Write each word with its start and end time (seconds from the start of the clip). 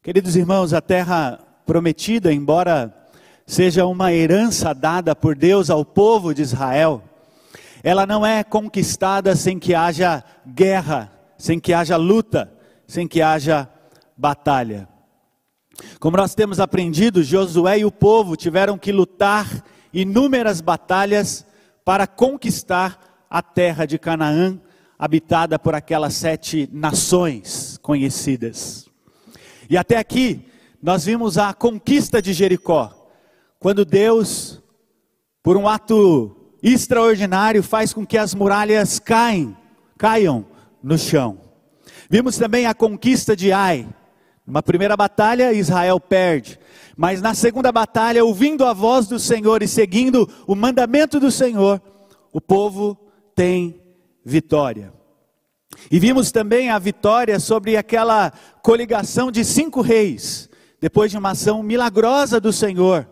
Queridos 0.00 0.36
irmãos, 0.36 0.72
a 0.72 0.80
terra 0.80 1.40
prometida, 1.66 2.32
embora 2.32 2.94
seja 3.44 3.84
uma 3.84 4.12
herança 4.12 4.72
dada 4.72 5.14
por 5.14 5.34
Deus 5.34 5.70
ao 5.70 5.84
povo 5.84 6.32
de 6.32 6.40
Israel, 6.40 7.02
ela 7.82 8.06
não 8.06 8.24
é 8.24 8.44
conquistada 8.44 9.34
sem 9.34 9.58
que 9.58 9.74
haja 9.74 10.22
guerra, 10.46 11.12
sem 11.36 11.58
que 11.58 11.74
haja 11.74 11.96
luta, 11.96 12.50
sem 12.86 13.08
que 13.08 13.20
haja 13.20 13.68
batalha. 14.16 14.88
Como 15.98 16.16
nós 16.16 16.32
temos 16.32 16.60
aprendido, 16.60 17.24
Josué 17.24 17.80
e 17.80 17.84
o 17.84 17.90
povo 17.90 18.36
tiveram 18.36 18.78
que 18.78 18.92
lutar 18.92 19.64
inúmeras 19.92 20.60
batalhas 20.60 21.44
para 21.84 22.06
conquistar 22.06 23.26
a 23.28 23.42
terra 23.42 23.84
de 23.84 23.98
Canaã, 23.98 24.60
habitada 24.96 25.58
por 25.58 25.74
aquelas 25.74 26.14
sete 26.14 26.68
nações 26.72 27.78
conhecidas. 27.82 28.87
E 29.68 29.76
até 29.76 29.96
aqui, 29.96 30.44
nós 30.82 31.04
vimos 31.04 31.36
a 31.36 31.52
conquista 31.52 32.22
de 32.22 32.32
Jericó, 32.32 33.10
quando 33.58 33.84
Deus, 33.84 34.62
por 35.42 35.56
um 35.56 35.68
ato 35.68 36.36
extraordinário, 36.62 37.62
faz 37.62 37.92
com 37.92 38.06
que 38.06 38.16
as 38.16 38.34
muralhas 38.34 38.98
caem, 38.98 39.56
caiam 39.96 40.46
no 40.82 40.96
chão. 40.96 41.38
Vimos 42.08 42.36
também 42.36 42.66
a 42.66 42.74
conquista 42.74 43.36
de 43.36 43.52
Ai. 43.52 43.86
Numa 44.46 44.62
primeira 44.62 44.96
batalha, 44.96 45.52
Israel 45.52 46.00
perde. 46.00 46.58
Mas 46.96 47.20
na 47.20 47.34
segunda 47.34 47.70
batalha, 47.70 48.24
ouvindo 48.24 48.64
a 48.64 48.72
voz 48.72 49.06
do 49.06 49.18
Senhor 49.18 49.62
e 49.62 49.68
seguindo 49.68 50.28
o 50.46 50.54
mandamento 50.54 51.20
do 51.20 51.30
Senhor, 51.30 51.82
o 52.32 52.40
povo 52.40 52.96
tem 53.34 53.80
vitória. 54.24 54.97
E 55.90 55.98
vimos 55.98 56.30
também 56.30 56.70
a 56.70 56.78
vitória 56.78 57.38
sobre 57.38 57.76
aquela 57.76 58.32
coligação 58.62 59.30
de 59.30 59.44
cinco 59.44 59.80
reis, 59.80 60.48
depois 60.80 61.10
de 61.10 61.18
uma 61.18 61.30
ação 61.30 61.62
milagrosa 61.62 62.40
do 62.40 62.52
Senhor, 62.52 63.08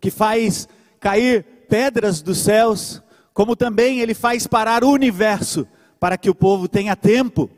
que 0.00 0.10
faz 0.10 0.68
cair 1.00 1.44
pedras 1.68 2.22
dos 2.22 2.38
céus, 2.38 3.02
como 3.32 3.56
também 3.56 4.00
ele 4.00 4.14
faz 4.14 4.46
parar 4.46 4.84
o 4.84 4.90
universo, 4.90 5.66
para 5.98 6.18
que 6.18 6.28
o 6.28 6.34
povo 6.34 6.68
tenha 6.68 6.94
tempo 6.94 7.50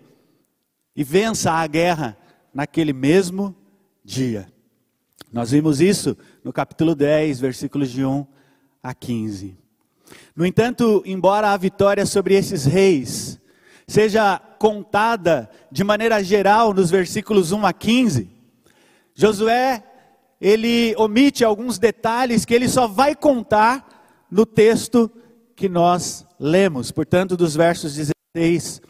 e 0.94 1.02
vença 1.02 1.52
a 1.52 1.66
guerra 1.66 2.16
naquele 2.52 2.92
mesmo 2.92 3.55
dia. 4.05 4.46
Nós 5.33 5.50
vimos 5.50 5.80
isso 5.80 6.16
no 6.44 6.52
capítulo 6.52 6.94
10, 6.94 7.41
versículos 7.41 7.91
de 7.91 8.05
1 8.05 8.27
a 8.83 8.94
15. 8.94 9.56
No 10.36 10.46
entanto, 10.46 11.02
embora 11.05 11.50
a 11.50 11.56
vitória 11.56 12.06
sobre 12.06 12.34
esses 12.34 12.64
reis 12.64 13.41
seja 13.86 14.38
contada 14.58 15.48
de 15.70 15.84
maneira 15.84 16.22
geral 16.22 16.72
nos 16.72 16.90
versículos 16.90 17.52
1 17.52 17.66
a 17.66 17.72
15, 17.72 18.30
Josué, 19.14 19.82
ele 20.40 20.94
omite 20.96 21.44
alguns 21.44 21.78
detalhes 21.78 22.44
que 22.44 22.52
ele 22.52 22.68
só 22.68 22.88
vai 22.88 23.14
contar 23.14 24.27
no 24.30 24.44
texto 24.44 25.10
que 25.55 25.68
nós 25.68 26.27
lemos, 26.38 26.90
portanto, 26.90 27.36
dos 27.36 27.55
versos 27.55 27.94
16 27.94 28.82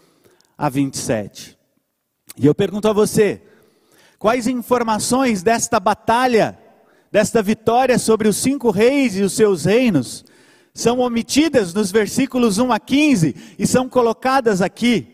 a 0.56 0.68
27. 0.68 1.58
E 2.38 2.46
eu 2.46 2.54
pergunto 2.54 2.88
a 2.88 2.92
você, 2.92 3.42
quais 4.18 4.46
informações 4.46 5.42
desta 5.42 5.78
batalha, 5.78 6.58
desta 7.12 7.42
vitória 7.42 7.98
sobre 7.98 8.26
os 8.26 8.36
cinco 8.38 8.70
reis 8.70 9.14
e 9.16 9.22
os 9.22 9.34
seus 9.34 9.66
reinos, 9.66 10.24
são 10.74 10.98
omitidas 10.98 11.72
nos 11.72 11.92
versículos 11.92 12.58
1 12.58 12.72
a 12.72 12.80
15 12.80 13.54
e 13.56 13.64
são 13.64 13.88
colocadas 13.88 14.60
aqui 14.60 15.06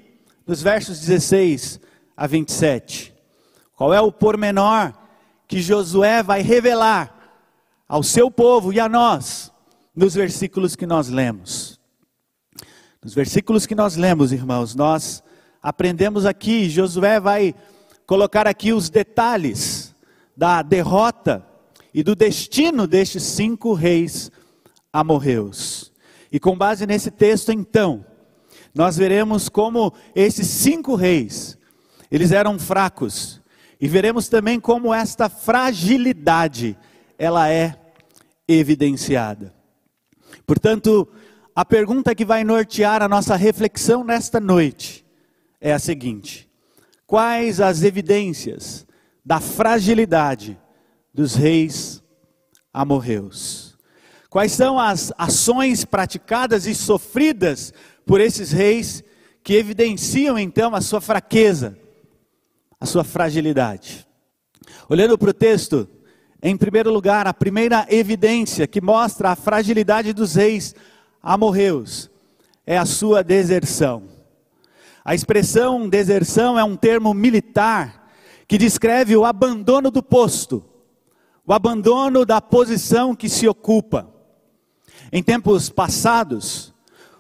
nos 0.47 0.63
versos 0.63 0.99
16 1.01 1.79
a 2.17 2.27
27? 2.27 3.15
Qual 3.77 3.93
é 3.93 4.01
o 4.01 4.11
pormenor 4.11 4.95
que 5.47 5.61
Josué 5.61 6.23
vai 6.23 6.41
revelar 6.41 7.15
ao 7.87 8.03
seu 8.03 8.31
povo 8.31 8.73
e 8.73 8.81
a 8.81 8.89
nós 8.89 9.53
nos 9.95 10.15
versículos 10.15 10.75
que 10.75 10.87
nós 10.87 11.11
lemos? 11.11 11.79
Nos 13.05 13.13
versículos 13.13 13.67
que 13.67 13.75
nós 13.75 13.97
lemos, 13.97 14.33
irmãos, 14.33 14.75
nós 14.75 15.23
aprendemos 15.63 16.25
aqui, 16.25 16.71
Josué 16.71 17.21
vai 17.21 17.55
colocar 18.07 18.47
aqui 18.47 18.73
os 18.73 18.89
detalhes 18.89 19.95
da 20.35 20.63
derrota 20.63 21.47
e 21.93 22.03
do 22.03 22.15
destino 22.15 22.87
destes 22.87 23.23
cinco 23.25 23.75
reis 23.75 24.31
amorreus. 24.93 25.93
E 26.33 26.39
com 26.39 26.57
base 26.57 26.87
nesse 26.87 27.11
texto, 27.11 27.51
então, 27.51 28.05
nós 28.75 28.97
veremos 28.97 29.49
como 29.49 29.93
esses 30.15 30.47
cinco 30.47 30.95
reis, 30.95 31.59
eles 32.11 32.33
eram 32.33 32.59
fracos, 32.59 33.41
e 33.81 33.89
veremos 33.89 34.29
também 34.29 34.61
como 34.61 34.93
esta 34.93 35.29
fragilidade, 35.29 36.77
ela 37.19 37.49
é 37.49 37.77
evidenciada. 38.47 39.55
Portanto, 40.47 41.09
a 41.55 41.65
pergunta 41.65 42.15
que 42.15 42.25
vai 42.25 42.45
nortear 42.45 43.03
a 43.03 43.09
nossa 43.09 43.37
reflexão 43.37 44.05
nesta 44.05 44.39
noite 44.39 45.05
é 45.61 45.73
a 45.73 45.79
seguinte: 45.79 46.49
quais 47.07 47.61
as 47.61 47.83
evidências 47.83 48.87
da 49.25 49.41
fragilidade 49.41 50.59
dos 51.13 51.35
reis 51.35 52.03
amorreus? 52.73 53.70
Quais 54.31 54.53
são 54.53 54.79
as 54.79 55.13
ações 55.19 55.85
praticadas 55.85 56.65
e 56.65 56.73
sofridas 56.73 57.75
por 58.07 58.21
esses 58.21 58.53
reis 58.53 59.03
que 59.43 59.55
evidenciam 59.55 60.39
então 60.39 60.73
a 60.73 60.81
sua 60.81 61.01
fraqueza, 61.01 61.77
a 62.81 62.87
sua 62.87 63.03
fragilidade? 63.03 64.07
Olhando 64.89 65.19
para 65.19 65.31
o 65.31 65.35
texto, 65.35 65.89
em 66.41 66.57
primeiro 66.57 66.93
lugar, 66.93 67.27
a 67.27 67.35
primeira 67.35 67.85
evidência 67.91 68.69
que 68.69 68.81
mostra 68.81 69.31
a 69.31 69.37
fragilidade 69.37 70.13
dos 70.13 70.37
reis 70.37 70.77
amorreus 71.21 72.09
é 72.65 72.79
a 72.79 72.87
sua 72.87 73.25
deserção. 73.25 74.05
A 75.05 75.13
expressão 75.13 75.89
deserção 75.89 76.57
é 76.57 76.63
um 76.63 76.77
termo 76.77 77.13
militar 77.13 78.13
que 78.47 78.57
descreve 78.57 79.17
o 79.17 79.25
abandono 79.25 79.91
do 79.91 80.05
posto, 80.05 80.65
o 81.45 81.53
abandono 81.53 82.25
da 82.25 82.41
posição 82.41 83.13
que 83.13 83.29
se 83.29 83.49
ocupa. 83.49 84.20
Em 85.13 85.23
tempos 85.23 85.69
passados, 85.69 86.75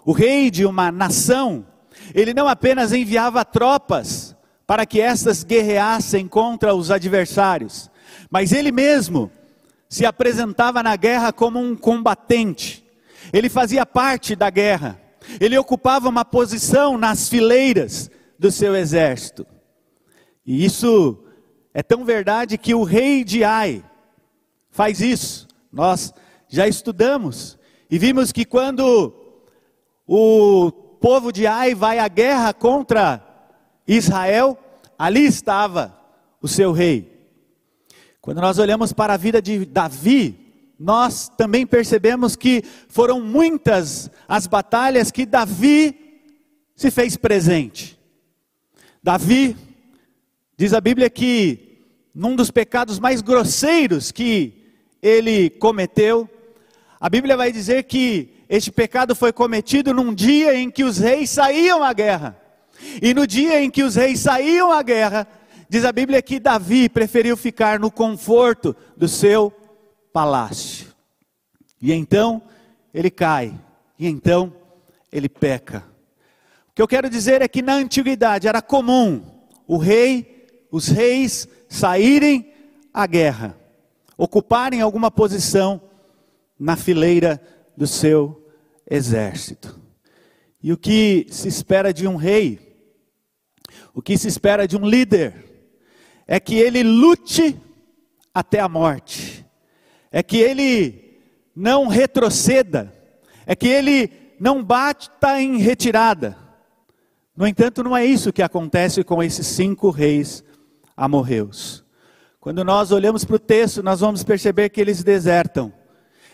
o 0.04 0.12
rei 0.12 0.50
de 0.50 0.64
uma 0.64 0.90
nação, 0.90 1.66
ele 2.14 2.32
não 2.32 2.48
apenas 2.48 2.92
enviava 2.92 3.44
tropas 3.44 4.36
para 4.66 4.86
que 4.86 5.00
estas 5.00 5.42
guerreassem 5.42 6.28
contra 6.28 6.74
os 6.74 6.90
adversários, 6.90 7.90
mas 8.30 8.52
ele 8.52 8.70
mesmo 8.70 9.30
se 9.88 10.06
apresentava 10.06 10.82
na 10.82 10.94
guerra 10.94 11.32
como 11.32 11.58
um 11.58 11.74
combatente. 11.74 12.84
Ele 13.32 13.48
fazia 13.48 13.84
parte 13.84 14.36
da 14.36 14.48
guerra. 14.48 15.00
Ele 15.40 15.58
ocupava 15.58 16.08
uma 16.08 16.24
posição 16.24 16.96
nas 16.96 17.28
fileiras 17.28 18.10
do 18.38 18.50
seu 18.50 18.74
exército. 18.76 19.46
E 20.46 20.64
isso 20.64 21.22
é 21.74 21.82
tão 21.82 22.04
verdade 22.04 22.56
que 22.56 22.74
o 22.74 22.84
rei 22.84 23.24
de 23.24 23.44
Ai 23.44 23.84
faz 24.70 25.00
isso. 25.00 25.48
Nós 25.72 26.14
já 26.48 26.66
estudamos 26.66 27.58
e 27.90 27.98
vimos 27.98 28.30
que 28.30 28.44
quando 28.44 29.12
o 30.06 30.70
povo 30.70 31.32
de 31.32 31.46
Ai 31.46 31.74
vai 31.74 31.98
à 31.98 32.06
guerra 32.06 32.54
contra 32.54 33.20
Israel, 33.86 34.56
ali 34.98 35.24
estava 35.24 35.98
o 36.40 36.46
seu 36.46 36.72
rei. 36.72 37.10
Quando 38.20 38.40
nós 38.40 38.58
olhamos 38.58 38.92
para 38.92 39.14
a 39.14 39.16
vida 39.16 39.42
de 39.42 39.64
Davi, 39.64 40.38
nós 40.78 41.28
também 41.36 41.66
percebemos 41.66 42.36
que 42.36 42.62
foram 42.88 43.20
muitas 43.20 44.10
as 44.28 44.46
batalhas 44.46 45.10
que 45.10 45.26
Davi 45.26 46.22
se 46.76 46.90
fez 46.90 47.16
presente. 47.16 47.98
Davi, 49.02 49.56
diz 50.56 50.72
a 50.72 50.80
Bíblia 50.80 51.10
que 51.10 51.82
num 52.14 52.36
dos 52.36 52.50
pecados 52.50 52.98
mais 52.98 53.20
grosseiros 53.20 54.12
que 54.12 54.54
ele 55.02 55.50
cometeu, 55.50 56.28
a 57.00 57.08
Bíblia 57.08 57.34
vai 57.34 57.50
dizer 57.50 57.84
que 57.84 58.44
este 58.46 58.70
pecado 58.70 59.14
foi 59.14 59.32
cometido 59.32 59.94
num 59.94 60.12
dia 60.12 60.54
em 60.54 60.70
que 60.70 60.84
os 60.84 60.98
reis 60.98 61.30
saíam 61.30 61.82
à 61.82 61.94
guerra. 61.94 62.38
E 63.00 63.14
no 63.14 63.26
dia 63.26 63.62
em 63.62 63.70
que 63.70 63.82
os 63.82 63.94
reis 63.94 64.20
saíam 64.20 64.70
à 64.70 64.82
guerra, 64.82 65.26
diz 65.66 65.86
a 65.86 65.92
Bíblia 65.92 66.20
que 66.20 66.38
Davi 66.38 66.90
preferiu 66.90 67.38
ficar 67.38 67.80
no 67.80 67.90
conforto 67.90 68.76
do 68.98 69.08
seu 69.08 69.50
palácio. 70.12 70.88
E 71.80 71.90
então 71.90 72.42
ele 72.92 73.10
cai, 73.10 73.58
e 73.98 74.06
então 74.06 74.52
ele 75.10 75.28
peca. 75.28 75.82
O 76.68 76.74
que 76.74 76.82
eu 76.82 76.88
quero 76.88 77.08
dizer 77.08 77.40
é 77.40 77.48
que 77.48 77.62
na 77.62 77.74
antiguidade 77.76 78.46
era 78.46 78.60
comum 78.60 79.22
o 79.66 79.78
rei, 79.78 80.66
os 80.70 80.88
reis 80.88 81.48
saírem 81.66 82.52
à 82.92 83.06
guerra, 83.06 83.56
ocuparem 84.18 84.82
alguma 84.82 85.10
posição 85.10 85.80
na 86.60 86.76
fileira 86.76 87.40
do 87.74 87.86
seu 87.86 88.46
exército. 88.88 89.80
E 90.62 90.72
o 90.72 90.76
que 90.76 91.26
se 91.30 91.48
espera 91.48 91.92
de 91.92 92.06
um 92.06 92.16
rei, 92.16 92.58
o 93.94 94.02
que 94.02 94.18
se 94.18 94.28
espera 94.28 94.68
de 94.68 94.76
um 94.76 94.86
líder, 94.86 95.46
é 96.26 96.38
que 96.38 96.54
ele 96.56 96.82
lute 96.82 97.58
até 98.34 98.60
a 98.60 98.68
morte, 98.68 99.46
é 100.12 100.22
que 100.22 100.36
ele 100.36 101.18
não 101.56 101.88
retroceda, 101.88 102.94
é 103.46 103.56
que 103.56 103.66
ele 103.66 104.12
não 104.38 104.62
bata 104.62 105.40
em 105.40 105.56
retirada. 105.56 106.36
No 107.34 107.46
entanto, 107.46 107.82
não 107.82 107.96
é 107.96 108.04
isso 108.04 108.32
que 108.32 108.42
acontece 108.42 109.02
com 109.02 109.22
esses 109.22 109.46
cinco 109.46 109.88
reis 109.88 110.44
amorreus. 110.94 111.82
Quando 112.38 112.62
nós 112.64 112.92
olhamos 112.92 113.24
para 113.24 113.36
o 113.36 113.38
texto, 113.38 113.82
nós 113.82 114.00
vamos 114.00 114.22
perceber 114.22 114.68
que 114.68 114.80
eles 114.80 115.02
desertam, 115.02 115.72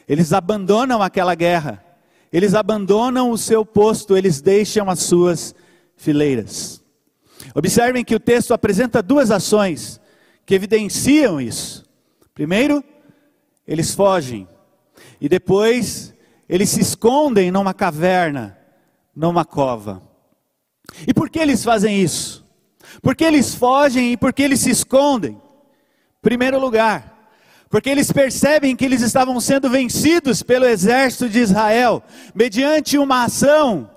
eles 0.08 0.32
abandonam 0.32 1.02
aquela 1.02 1.34
guerra, 1.34 1.84
eles 2.32 2.54
abandonam 2.54 3.30
o 3.30 3.38
seu 3.38 3.64
posto, 3.64 4.16
eles 4.16 4.40
deixam 4.40 4.90
as 4.90 5.00
suas 5.00 5.54
fileiras. 5.96 6.82
Observem 7.54 8.04
que 8.04 8.14
o 8.14 8.20
texto 8.20 8.52
apresenta 8.52 9.02
duas 9.02 9.30
ações 9.30 10.00
que 10.44 10.54
evidenciam 10.54 11.40
isso. 11.40 11.84
Primeiro, 12.34 12.84
eles 13.66 13.94
fogem, 13.94 14.46
e 15.20 15.28
depois 15.28 16.14
eles 16.48 16.70
se 16.70 16.80
escondem 16.80 17.50
numa 17.50 17.74
caverna, 17.74 18.58
numa 19.14 19.44
cova. 19.44 20.02
E 21.06 21.12
por 21.12 21.28
que 21.28 21.38
eles 21.38 21.64
fazem 21.64 22.00
isso? 22.00 22.46
Porque 23.02 23.24
eles 23.24 23.54
fogem 23.54 24.12
e 24.12 24.16
porque 24.16 24.42
eles 24.42 24.60
se 24.60 24.70
escondem? 24.70 25.40
Primeiro 26.22 26.58
lugar, 26.58 27.15
porque 27.68 27.90
eles 27.90 28.12
percebem 28.12 28.76
que 28.76 28.84
eles 28.84 29.02
estavam 29.02 29.40
sendo 29.40 29.68
vencidos 29.68 30.42
pelo 30.42 30.66
exército 30.66 31.28
de 31.28 31.40
Israel, 31.40 32.02
mediante 32.34 32.96
uma 32.96 33.24
ação 33.24 33.90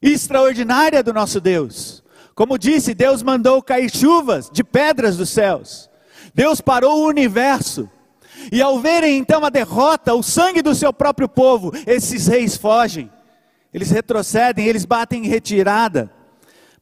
extraordinária 0.00 1.02
do 1.02 1.12
nosso 1.12 1.40
Deus. 1.40 2.04
Como 2.34 2.58
disse, 2.58 2.94
Deus 2.94 3.22
mandou 3.22 3.62
cair 3.62 3.90
chuvas 3.90 4.50
de 4.52 4.62
pedras 4.62 5.16
dos 5.16 5.30
céus. 5.30 5.90
Deus 6.34 6.60
parou 6.60 7.00
o 7.00 7.08
universo. 7.08 7.90
E 8.52 8.62
ao 8.62 8.78
verem 8.78 9.18
então 9.18 9.44
a 9.44 9.50
derrota, 9.50 10.14
o 10.14 10.22
sangue 10.22 10.62
do 10.62 10.74
seu 10.74 10.92
próprio 10.92 11.28
povo, 11.28 11.72
esses 11.86 12.26
reis 12.26 12.56
fogem. 12.56 13.10
Eles 13.72 13.90
retrocedem, 13.90 14.66
eles 14.66 14.84
batem 14.84 15.24
em 15.24 15.28
retirada. 15.28 16.10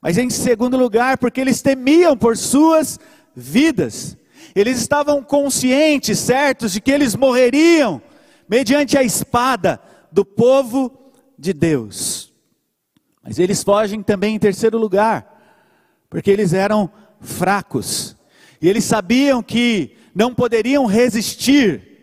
Mas 0.02 0.18
em 0.18 0.28
segundo 0.28 0.76
lugar, 0.76 1.16
porque 1.16 1.40
eles 1.40 1.62
temiam 1.62 2.16
por 2.16 2.36
suas 2.36 2.98
vidas. 3.34 4.18
Eles 4.54 4.78
estavam 4.78 5.22
conscientes, 5.22 6.18
certos 6.18 6.72
de 6.72 6.80
que 6.80 6.90
eles 6.90 7.16
morreriam 7.16 8.00
mediante 8.48 8.96
a 8.96 9.02
espada 9.02 9.80
do 10.12 10.24
povo 10.24 11.12
de 11.38 11.52
Deus. 11.52 12.32
Mas 13.22 13.38
eles 13.38 13.62
fogem 13.62 14.02
também 14.02 14.36
em 14.36 14.38
terceiro 14.38 14.78
lugar, 14.78 15.42
porque 16.08 16.30
eles 16.30 16.52
eram 16.52 16.90
fracos. 17.20 18.14
E 18.60 18.68
eles 18.68 18.84
sabiam 18.84 19.42
que 19.42 19.96
não 20.14 20.34
poderiam 20.34 20.86
resistir 20.86 21.94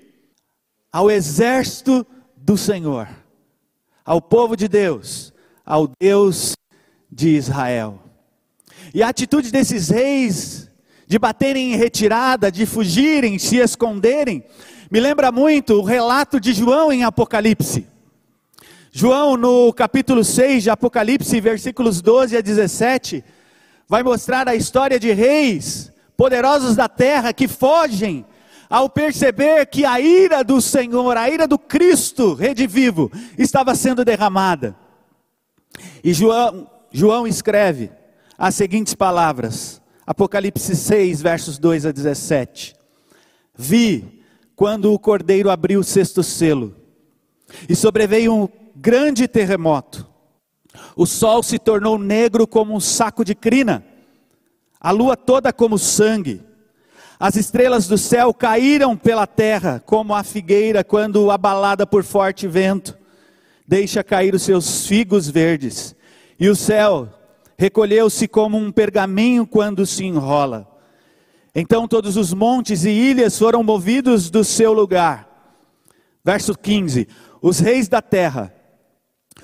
ao 0.92 1.09
exército 1.09 2.06
do 2.36 2.57
Senhor, 2.57 3.07
ao 4.03 4.21
povo 4.21 4.57
de 4.57 4.68
Deus, 4.68 5.31
ao 5.65 5.89
Deus 6.00 6.53
de 7.09 7.30
Israel. 7.30 8.00
E 8.94 9.01
a 9.01 9.09
atitude 9.09 9.51
desses 9.51 9.89
reis 9.89 10.70
de 11.12 11.19
baterem 11.19 11.74
em 11.74 11.75
retirada, 11.75 12.50
de 12.50 12.66
fugirem, 12.66 13.38
se 13.38 13.58
esconderem, 13.58 14.46
me 14.90 14.98
lembra 14.98 15.30
muito 15.30 15.74
o 15.74 15.84
relato 15.84 16.40
de 16.40 16.54
João 16.54 16.90
em 16.90 17.04
Apocalipse. 17.04 17.86
João, 18.94 19.36
no 19.36 19.74
capítulo 19.74 20.24
6 20.24 20.63
de 20.63 20.69
Apocalipse, 20.69 21.42
versículos 21.42 22.02
12 22.02 22.38
a 22.38 22.40
17, 22.40 23.25
vai 23.90 24.04
mostrar 24.04 24.48
a 24.48 24.56
história 24.56 24.98
de 24.98 25.12
reis 25.12 25.92
poderosos 26.16 26.78
da 26.78 26.88
terra 26.88 27.34
que 27.34 27.46
fogem 27.46 28.25
ao 28.69 28.90
perceber 28.90 29.66
que 29.66 29.84
a 29.84 30.00
ira 30.00 30.46
do 30.46 30.62
Senhor, 30.62 31.18
a 31.18 31.30
ira 31.30 31.46
do 31.46 31.60
Cristo 31.60 32.34
redivivo, 32.34 33.12
estava 33.38 33.75
sendo 33.75 34.06
derramada. 34.06 34.78
E 36.02 36.13
João, 36.13 36.69
João 36.90 37.28
escreve 37.28 37.92
as 38.38 38.56
seguintes 38.56 38.96
palavras, 38.96 39.81
Apocalipse 40.12 40.75
6, 40.75 41.22
versos 41.22 41.58
2 41.58 41.86
a 41.86 41.92
17: 41.94 42.75
Vi 43.58 44.22
quando 44.58 44.92
o 44.92 45.00
cordeiro 45.00 45.50
abriu 45.50 45.80
o 45.80 45.86
sexto 45.86 46.22
selo, 46.22 46.75
e 47.69 47.74
sobreveio 47.74 48.34
um 48.34 48.50
grande 48.75 49.25
terremoto. 49.25 50.06
O 50.98 51.06
sol 51.06 51.42
se 51.42 51.58
tornou 51.58 51.98
negro 51.98 52.46
como 52.46 52.75
um 52.75 52.80
saco 52.81 53.24
de 53.24 53.34
crina 53.34 53.86
a 54.81 54.92
lua 54.92 55.16
toda 55.16 55.54
como 55.54 55.78
sangue. 55.78 56.44
As 57.18 57.38
estrelas 57.38 57.88
do 57.88 57.98
céu 57.98 58.34
caíram 58.34 58.98
pela 58.98 59.25
terra, 59.25 59.81
como 59.86 60.13
a 60.13 60.25
figueira 60.25 60.84
quando 60.84 61.31
abalada 61.31 61.88
por 61.88 62.04
forte 62.04 62.50
vento 62.50 62.98
deixa 63.66 64.04
cair 64.04 64.36
os 64.36 64.42
seus 64.42 64.86
figos 64.86 65.30
verdes. 65.30 65.96
E 66.38 66.50
o 66.50 66.56
céu 66.56 67.08
recolheu-se 67.62 68.28
como 68.28 68.58
um 68.58 68.72
pergaminho 68.72 69.46
quando 69.46 69.86
se 69.86 70.04
enrola. 70.04 70.68
Então 71.54 71.88
todos 71.88 72.18
os 72.18 72.34
montes 72.34 72.86
e 72.86 72.90
ilhas 72.90 73.38
foram 73.38 73.62
movidos 73.62 74.31
do 74.31 74.44
seu 74.44 74.74
lugar. 74.74 75.30
Verso 76.25 76.58
15: 76.58 77.08
Os 77.40 77.60
reis 77.60 77.88
da 77.88 78.02
terra, 78.02 78.52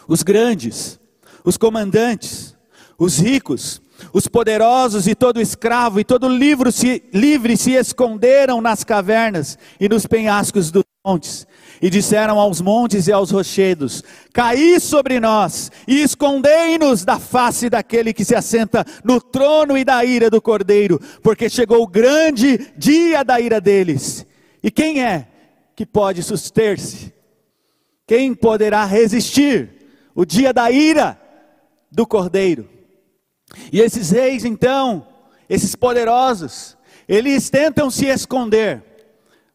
os 0.07 0.23
grandes, 0.23 0.99
os 1.45 1.57
comandantes, 1.57 2.57
os 2.97 3.19
ricos, 3.19 3.83
os 4.11 4.27
poderosos 4.27 5.05
e 5.05 5.13
todo 5.13 5.39
escravo 5.39 5.99
e 5.99 6.03
todo 6.03 6.27
livre 6.27 6.71
se, 6.71 7.03
livre 7.13 7.55
se 7.55 7.73
esconderam 7.73 8.61
nas 8.61 8.83
cavernas 8.83 9.59
e 9.79 9.87
nos 9.87 10.07
penhascos 10.07 10.71
dos 10.71 10.86
montes. 11.07 11.47
E 11.81 11.89
disseram 11.89 12.39
aos 12.39 12.59
montes 12.59 13.07
e 13.07 13.11
aos 13.11 13.31
rochedos: 13.31 14.03
Caí 14.33 14.79
sobre 14.79 15.19
nós 15.19 15.71
e 15.87 16.01
escondei-nos 16.01 17.05
da 17.05 17.19
face 17.19 17.69
daquele 17.69 18.13
que 18.13 18.25
se 18.25 18.35
assenta 18.35 18.83
no 19.03 19.21
trono 19.21 19.77
e 19.77 19.85
da 19.85 20.03
ira 20.03 20.29
do 20.29 20.41
cordeiro, 20.41 20.99
porque 21.21 21.49
chegou 21.49 21.81
o 21.83 21.87
grande 21.87 22.71
dia 22.75 23.23
da 23.23 23.39
ira 23.39 23.61
deles. 23.61 24.25
E 24.61 24.71
quem 24.71 25.03
é 25.03 25.27
que 25.75 25.85
pode 25.85 26.23
suster-se? 26.23 27.13
Quem 28.07 28.33
poderá 28.33 28.83
resistir 28.85 29.69
o 30.15 30.25
dia 30.25 30.51
da 30.51 30.71
ira 30.71 31.19
do 31.91 32.07
cordeiro? 32.07 32.67
E 33.71 33.79
esses 33.79 34.09
reis, 34.09 34.43
então, 34.43 35.07
esses 35.47 35.75
poderosos, 35.75 36.75
eles 37.07 37.49
tentam 37.49 37.91
se 37.91 38.07
esconder, 38.07 38.83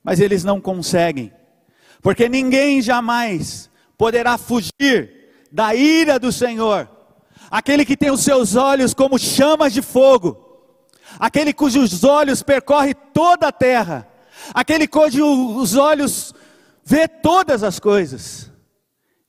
mas 0.04 0.20
eles 0.20 0.44
não 0.44 0.60
conseguem, 0.60 1.32
porque 2.02 2.28
ninguém 2.28 2.82
jamais 2.82 3.70
poderá 3.96 4.36
fugir 4.36 5.30
da 5.50 5.74
ira 5.74 6.18
do 6.18 6.32
Senhor. 6.32 6.90
Aquele 7.48 7.84
que 7.84 7.96
tem 7.96 8.10
os 8.10 8.22
seus 8.22 8.56
olhos 8.56 8.92
como 8.92 9.18
chamas 9.18 9.72
de 9.72 9.80
fogo, 9.80 10.36
aquele 11.18 11.52
cujos 11.52 12.02
olhos 12.02 12.42
percorre 12.42 12.94
toda 12.94 13.48
a 13.48 13.52
terra, 13.52 14.08
aquele 14.52 14.88
cujos 14.88 15.76
olhos 15.76 16.34
vê 16.84 17.06
todas 17.06 17.62
as 17.62 17.78
coisas. 17.78 18.50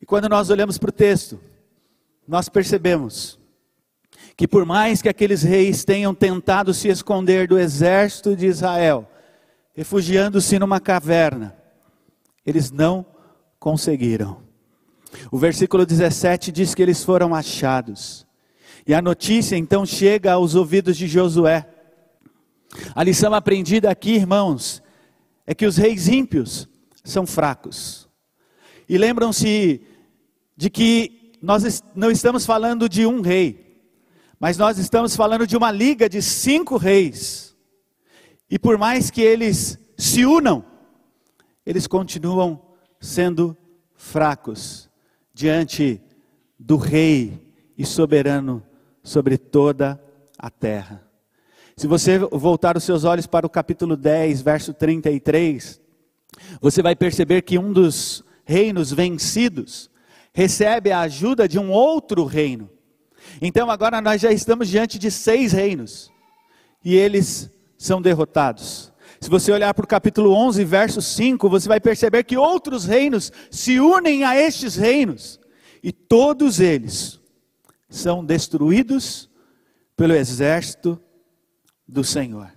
E 0.01 0.05
quando 0.05 0.27
nós 0.27 0.49
olhamos 0.49 0.77
para 0.79 0.89
o 0.89 0.93
texto, 0.93 1.39
nós 2.27 2.49
percebemos 2.49 3.39
que 4.35 4.47
por 4.47 4.65
mais 4.65 5.01
que 5.01 5.09
aqueles 5.09 5.43
reis 5.43 5.85
tenham 5.85 6.15
tentado 6.15 6.73
se 6.73 6.87
esconder 6.87 7.47
do 7.47 7.59
exército 7.59 8.35
de 8.35 8.47
Israel, 8.47 9.07
refugiando-se 9.75 10.57
numa 10.57 10.79
caverna, 10.79 11.55
eles 12.45 12.71
não 12.71 13.05
conseguiram. 13.59 14.41
O 15.31 15.37
versículo 15.37 15.85
17 15.85 16.51
diz 16.51 16.73
que 16.73 16.81
eles 16.81 17.03
foram 17.03 17.33
achados. 17.33 18.25
E 18.85 18.93
a 18.93 19.01
notícia 19.01 19.55
então 19.55 19.85
chega 19.85 20.33
aos 20.33 20.55
ouvidos 20.55 20.97
de 20.97 21.07
Josué. 21.07 21.67
A 22.95 23.03
lição 23.03 23.33
aprendida 23.33 23.89
aqui, 23.89 24.15
irmãos, 24.15 24.81
é 25.45 25.53
que 25.53 25.65
os 25.65 25.77
reis 25.77 26.07
ímpios 26.07 26.67
são 27.03 27.25
fracos. 27.25 28.09
E 28.89 28.97
lembram-se 28.97 29.81
de 30.57 30.69
que 30.69 31.31
nós 31.41 31.83
não 31.95 32.11
estamos 32.11 32.45
falando 32.45 32.89
de 32.89 33.05
um 33.05 33.21
rei, 33.21 33.81
mas 34.39 34.57
nós 34.57 34.77
estamos 34.77 35.15
falando 35.15 35.47
de 35.47 35.55
uma 35.55 35.71
liga 35.71 36.09
de 36.09 36.21
cinco 36.21 36.77
reis. 36.77 37.55
E 38.49 38.59
por 38.59 38.77
mais 38.77 39.09
que 39.09 39.21
eles 39.21 39.79
se 39.97 40.25
unam, 40.25 40.65
eles 41.65 41.87
continuam 41.87 42.61
sendo 42.99 43.55
fracos 43.95 44.89
diante 45.33 46.01
do 46.59 46.77
rei 46.77 47.41
e 47.77 47.85
soberano 47.85 48.63
sobre 49.01 49.37
toda 49.37 50.01
a 50.37 50.49
terra. 50.49 51.05
Se 51.75 51.87
você 51.87 52.19
voltar 52.19 52.77
os 52.77 52.83
seus 52.83 53.03
olhos 53.03 53.25
para 53.25 53.45
o 53.45 53.49
capítulo 53.49 53.97
10, 53.97 54.41
verso 54.41 54.73
33, 54.73 55.81
você 56.61 56.81
vai 56.81 56.95
perceber 56.95 57.41
que 57.41 57.57
um 57.57 57.73
dos 57.73 58.23
reinos 58.45 58.91
vencidos 58.91 59.89
recebe 60.31 60.91
a 60.91 61.01
ajuda 61.01 61.47
de 61.47 61.57
um 61.57 61.71
outro 61.71 62.25
reino. 62.25 62.69
Então 63.41 63.69
agora 63.71 64.01
nós 64.01 64.21
já 64.21 64.31
estamos 64.31 64.67
diante 64.67 64.99
de 64.99 65.09
seis 65.09 65.51
reinos. 65.51 66.11
E 66.83 66.95
eles 66.95 67.49
são 67.77 68.01
derrotados. 68.01 68.92
Se 69.23 69.29
você 69.29 69.53
olhar 69.53 69.73
para 69.73 69.85
o 69.85 69.87
capítulo 69.87 70.33
11, 70.33 70.65
verso 70.65 71.01
5, 71.01 71.47
você 71.47 71.65
vai 71.65 71.79
perceber 71.79 72.25
que 72.25 72.35
outros 72.35 72.83
reinos 72.83 73.31
se 73.49 73.79
unem 73.79 74.25
a 74.25 74.35
estes 74.35 74.75
reinos, 74.75 75.39
e 75.81 75.93
todos 75.93 76.59
eles 76.59 77.21
são 77.87 78.25
destruídos 78.25 79.29
pelo 79.95 80.11
exército 80.11 81.01
do 81.87 82.03
Senhor. 82.03 82.51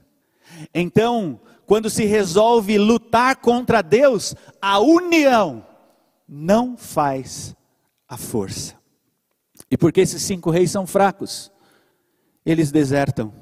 Então, 0.75 1.40
quando 1.66 1.88
se 1.88 2.04
resolve 2.04 2.76
lutar 2.78 3.37
contra 3.37 3.80
Deus, 3.80 4.35
a 4.61 4.80
união 4.80 5.64
não 6.28 6.76
faz 6.76 7.54
a 8.08 8.16
força. 8.16 8.75
E 9.70 9.78
porque 9.78 10.00
esses 10.00 10.20
cinco 10.20 10.50
reis 10.50 10.73
são 10.73 10.85
fracos, 10.85 11.52
eles 12.44 12.73
desertam, 12.73 13.32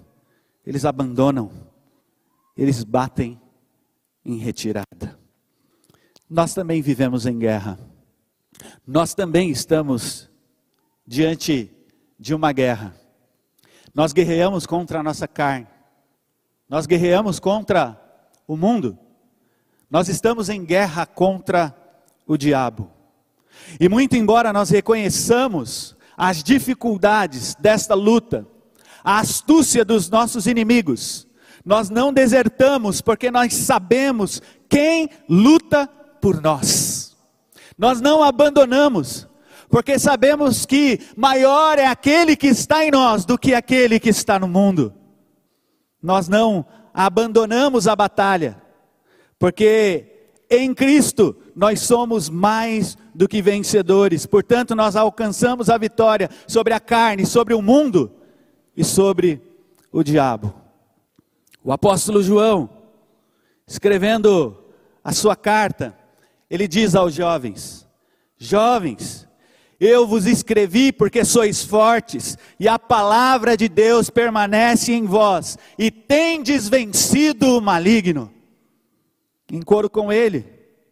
eles 0.67 0.85
abandonam, 0.85 1.73
eles 2.57 2.85
batem 2.85 3.41
em 4.25 4.37
retirada. 4.37 5.19
Nós 6.29 6.55
também 6.55 6.81
vivemos 6.81 7.27
em 7.27 7.39
guerra. 7.39 7.79
Nós 8.87 9.15
também 9.15 9.51
estamos 9.51 10.31
diante 11.07 11.71
de 12.19 12.35
uma 12.35 12.53
guerra. 12.53 12.95
Nós 13.95 14.13
guerreamos 14.13 14.67
contra 14.67 15.01
a 15.01 15.03
nossa 15.03 15.29
carne. 15.29 15.67
Nós 16.69 16.87
guerreamos 16.87 17.39
contra 17.39 18.01
o 18.47 18.57
mundo. 18.57 18.99
Nós 19.91 20.09
estamos 20.09 20.49
em 20.49 20.65
guerra 20.65 21.07
contra 21.07 21.77
o 22.27 22.37
diabo. 22.37 22.91
E 23.79 23.89
muito 23.89 24.17
embora 24.17 24.53
nós 24.53 24.71
reconheçamos 24.71 25.97
as 26.17 26.43
dificuldades 26.43 27.55
desta 27.57 27.95
luta, 27.95 28.47
a 29.03 29.19
astúcia 29.19 29.85
dos 29.85 30.09
nossos 30.09 30.47
inimigos, 30.47 31.27
nós 31.65 31.89
não 31.89 32.13
desertamos 32.13 33.01
porque 33.01 33.31
nós 33.31 33.55
sabemos 33.55 34.43
quem 34.69 35.09
luta 35.29 35.89
por 36.21 36.41
nós. 36.41 37.17
Nós 37.77 38.01
não 38.01 38.23
abandonamos, 38.23 39.27
porque 39.69 39.99
sabemos 39.99 40.67
que 40.67 41.01
maior 41.17 41.79
é 41.79 41.87
aquele 41.87 42.37
que 42.37 42.49
está 42.49 42.85
em 42.85 42.91
nós 42.91 43.25
do 43.25 43.39
que 43.39 43.55
aquele 43.55 43.99
que 43.99 44.11
está 44.11 44.39
no 44.39 44.47
mundo. 44.47 44.93
Nós 46.03 46.29
não 46.29 46.67
abandonamos 46.93 47.89
a 47.89 47.97
batalha, 47.97 48.61
porque 49.39 50.33
em 50.51 50.75
Cristo 50.75 51.35
nós 51.57 51.81
somos 51.81 52.29
mais 52.29 52.97
do 53.15 53.27
que 53.27 53.41
vencedores, 53.41 54.27
portanto, 54.27 54.75
nós 54.75 54.97
alcançamos 54.97 55.71
a 55.71 55.79
vitória 55.79 56.29
sobre 56.47 56.75
a 56.75 56.81
carne, 56.81 57.25
sobre 57.25 57.55
o 57.55 57.63
mundo 57.63 58.13
e 58.77 58.85
sobre 58.85 59.41
o 59.91 60.03
diabo. 60.03 60.64
O 61.65 61.73
apóstolo 61.73 62.23
João, 62.23 62.69
escrevendo 63.67 64.63
a 65.03 65.13
sua 65.13 65.35
carta, 65.35 65.97
ele 66.51 66.69
diz 66.69 66.95
aos 66.95 67.15
jovens: 67.15 67.89
Jovens, 68.37 69.27
eu 69.81 70.07
vos 70.07 70.27
escrevi 70.27 70.93
porque 70.93 71.25
sois 71.25 71.65
fortes, 71.65 72.37
e 72.61 72.69
a 72.69 72.79
palavra 72.79 73.57
de 73.57 73.67
Deus 73.67 74.11
permanece 74.11 74.93
em 74.93 75.07
vós, 75.07 75.57
e 75.79 75.91
tendes 75.91 76.69
vencido 76.69 77.57
o 77.57 77.63
maligno. 77.63 78.31
Em 79.51 79.63
coro 79.63 79.89
com 79.89 80.13
ele, 80.13 80.43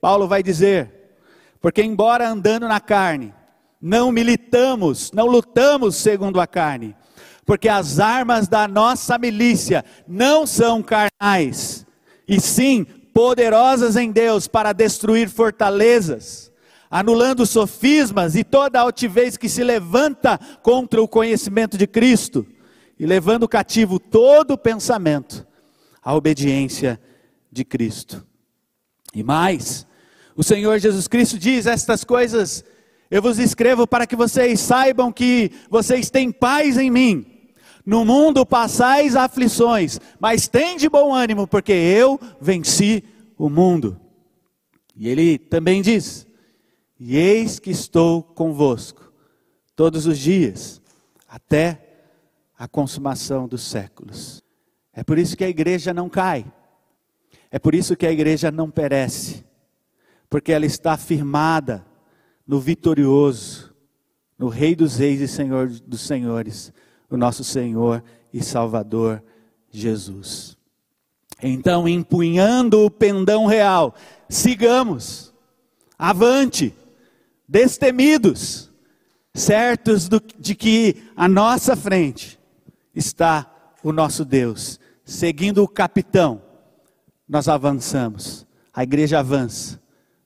Paulo 0.00 0.26
vai 0.26 0.43
dizer: 0.43 1.19
porque 1.61 1.83
embora 1.83 2.26
andando 2.26 2.67
na 2.67 2.81
carne, 2.81 3.35
não 3.79 4.11
militamos, 4.11 5.12
não 5.12 5.26
lutamos 5.26 5.97
segundo 5.97 6.41
a 6.41 6.47
carne, 6.47 6.97
porque 7.45 7.69
as 7.69 7.99
armas 7.99 8.49
da 8.49 8.69
nossa 8.69 9.19
milícia 9.19 9.85
não 10.07 10.47
são 10.47 10.83
carnais, 10.83 11.87
e 12.27 12.41
sim 12.41 12.85
poderosas 13.13 13.97
em 13.97 14.11
Deus 14.11 14.47
para 14.49 14.73
destruir 14.73 15.29
fortalezas 15.29 16.53
anulando 16.93 17.47
sofismas 17.47 18.37
e 18.37 18.45
toda 18.45 18.79
altivez 18.79 19.39
que 19.39 19.49
se 19.49 19.65
levanta 19.65 20.39
contra 20.63 21.03
o 21.03 21.09
conhecimento 21.09 21.79
de 21.79 21.87
Cristo, 21.87 22.47
e 22.99 23.07
levando 23.07 23.49
cativo 23.49 23.99
todo 23.99 24.59
pensamento 24.59 25.47
à 26.03 26.15
obediência 26.15 27.01
de 27.51 27.65
Cristo. 27.65 28.23
E 29.15 29.23
mais, 29.23 29.87
o 30.37 30.43
Senhor 30.45 30.79
Jesus 30.79 31.09
Cristo 31.09 31.39
diz: 31.39 31.65
Estas 31.65 32.05
coisas 32.05 32.63
eu 33.11 33.23
vos 33.23 33.39
escrevo 33.39 33.87
para 33.87 34.07
que 34.07 34.15
vocês 34.15 34.61
saibam 34.61 35.11
que 35.11 35.51
vocês 35.71 36.11
têm 36.11 36.31
paz 36.31 36.77
em 36.77 36.91
mim. 36.91 37.32
No 37.85 38.05
mundo 38.05 38.47
passais 38.47 39.17
aflições, 39.17 39.99
mas 40.21 40.47
tem 40.47 40.77
de 40.77 40.89
bom 40.89 41.12
ânimo, 41.12 41.47
porque 41.47 41.73
eu 41.73 42.19
venci 42.41 43.03
o 43.37 43.49
mundo. 43.49 44.01
E 44.95 45.09
ele 45.09 45.39
também 45.39 45.83
diz: 45.83 46.27
e 46.99 47.17
eis 47.17 47.59
que 47.59 47.71
estou 47.71 48.23
convosco 48.23 49.12
todos 49.75 50.07
os 50.07 50.17
dias, 50.19 50.81
até 51.29 51.81
a 52.57 52.69
consumação 52.69 53.49
dos 53.49 53.62
séculos. 53.62 54.41
É 54.93 55.03
por 55.03 55.19
isso 55.19 55.37
que 55.37 55.43
a 55.43 55.49
igreja 55.49 55.93
não 55.93 56.09
cai, 56.09 56.45
é 57.51 57.59
por 57.59 57.75
isso 57.75 57.97
que 57.97 58.07
a 58.07 58.12
igreja 58.12 58.53
não 58.53 58.71
perece, 58.71 59.45
porque 60.31 60.53
ela 60.53 60.65
está 60.65 60.97
firmada 60.97 61.85
no 62.47 62.61
vitorioso, 62.61 63.75
no 64.39 64.49
Rei 64.49 64.77
dos 64.77 64.97
Reis 64.97 65.21
e 65.21 65.27
Senhor 65.27 65.69
dos 65.69 66.03
Senhores, 66.03 66.73
o 67.12 67.16
nosso 67.19 67.45
Senhor 67.45 68.02
e 68.33 68.42
Salvador 68.42 69.23
Jesus. 69.71 70.57
Então, 71.42 71.87
empunhando 71.87 72.85
o 72.85 72.90
pendão 72.90 73.47
real, 73.47 73.95
sigamos, 74.28 75.33
avante, 75.99 76.75
destemidos, 77.47 78.71
certos 79.35 80.09
do, 80.09 80.23
de 80.38 80.54
que 80.54 81.02
à 81.16 81.28
nossa 81.28 81.76
frente 81.76 82.38
está 82.95 83.50
o 83.83 83.92
nosso 83.92 84.25
Deus. 84.25 84.81
Seguindo 85.04 85.62
o 85.62 85.69
capitão, 85.69 86.40
nós 87.28 87.49
avançamos, 87.49 88.47
a 88.73 88.83
igreja 88.83 89.19
avança, 89.19 89.81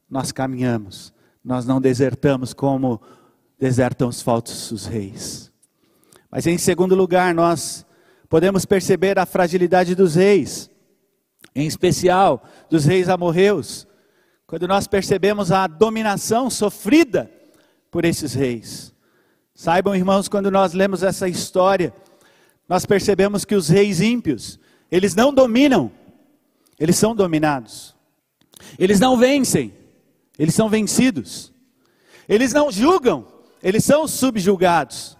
nós 0.09 0.31
caminhamos, 0.31 1.13
nós 1.43 1.67
não 1.67 1.81
desertamos 1.81 2.53
como 2.53 3.01
desertam 3.59 4.09
os 4.09 4.21
falsos 4.21 4.87
reis. 4.87 5.46
Mas 6.31 6.47
em 6.47 6.59
segundo 6.59 6.95
lugar, 6.95 7.35
nós 7.35 7.87
podemos 8.29 8.65
perceber 8.65 9.19
a 9.19 9.27
fragilidade 9.27 9.95
dos 9.95 10.15
reis, 10.15 10.71
em 11.55 11.67
especial 11.67 12.43
dos 12.69 12.85
reis 12.85 13.09
amorreus, 13.09 13.87
quando 14.47 14.69
nós 14.69 14.87
percebemos 14.87 15.51
a 15.51 15.67
dominação 15.67 16.51
sofrida 16.51 17.31
por 17.91 18.05
esses 18.05 18.35
reis. 18.35 18.95
Saibam, 19.55 19.95
irmãos, 19.95 20.29
quando 20.29 20.51
nós 20.51 20.73
lemos 20.73 21.03
essa 21.03 21.29
história, 21.29 21.95
nós 22.69 22.85
percebemos 22.85 23.45
que 23.45 23.55
os 23.55 23.69
reis 23.69 24.01
ímpios, 24.01 24.59
eles 24.91 25.15
não 25.15 25.33
dominam, 25.33 25.91
eles 26.79 26.97
são 26.97 27.15
dominados. 27.15 27.97
Eles 28.79 29.01
não 29.01 29.17
vencem, 29.17 29.73
eles 30.39 30.55
são 30.55 30.69
vencidos. 30.69 31.53
Eles 32.29 32.53
não 32.53 32.71
julgam, 32.71 33.27
eles 33.63 33.85
são 33.85 34.07
subjugados. 34.07 35.16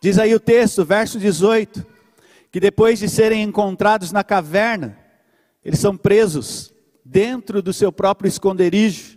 Diz 0.00 0.18
aí 0.18 0.34
o 0.34 0.40
texto, 0.40 0.84
verso 0.84 1.18
18, 1.18 1.84
que 2.52 2.60
depois 2.60 2.98
de 2.98 3.08
serem 3.08 3.42
encontrados 3.42 4.12
na 4.12 4.22
caverna, 4.22 4.96
eles 5.64 5.80
são 5.80 5.96
presos 5.96 6.72
dentro 7.04 7.60
do 7.60 7.72
seu 7.72 7.90
próprio 7.90 8.28
esconderijo, 8.28 9.16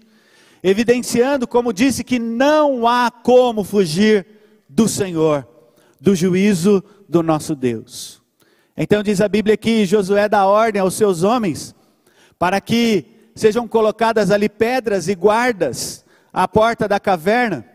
evidenciando, 0.64 1.48
como 1.48 1.74
disse, 1.74 2.04
que 2.04 2.18
não 2.18 2.88
há 2.88 3.12
como 3.12 3.64
fugir 3.64 4.26
do 4.68 4.88
Senhor, 4.88 5.48
do 6.00 6.16
juízo 6.16 6.84
do 7.08 7.22
nosso 7.22 7.56
Deus. 7.56 8.22
Então 8.76 9.04
diz 9.04 9.22
a 9.22 9.28
Bíblia 9.28 9.58
que 9.58 9.86
Josué 9.86 10.28
dá 10.28 10.46
ordem 10.46 10.82
aos 10.82 10.96
seus 10.96 11.24
homens 11.24 11.76
para 12.40 12.60
que 12.60 13.06
sejam 13.36 13.68
colocadas 13.68 14.32
ali 14.32 14.50
pedras 14.50 15.08
e 15.08 15.14
guardas 15.14 16.04
à 16.34 16.48
porta 16.48 16.88
da 16.88 17.00
caverna, 17.00 17.66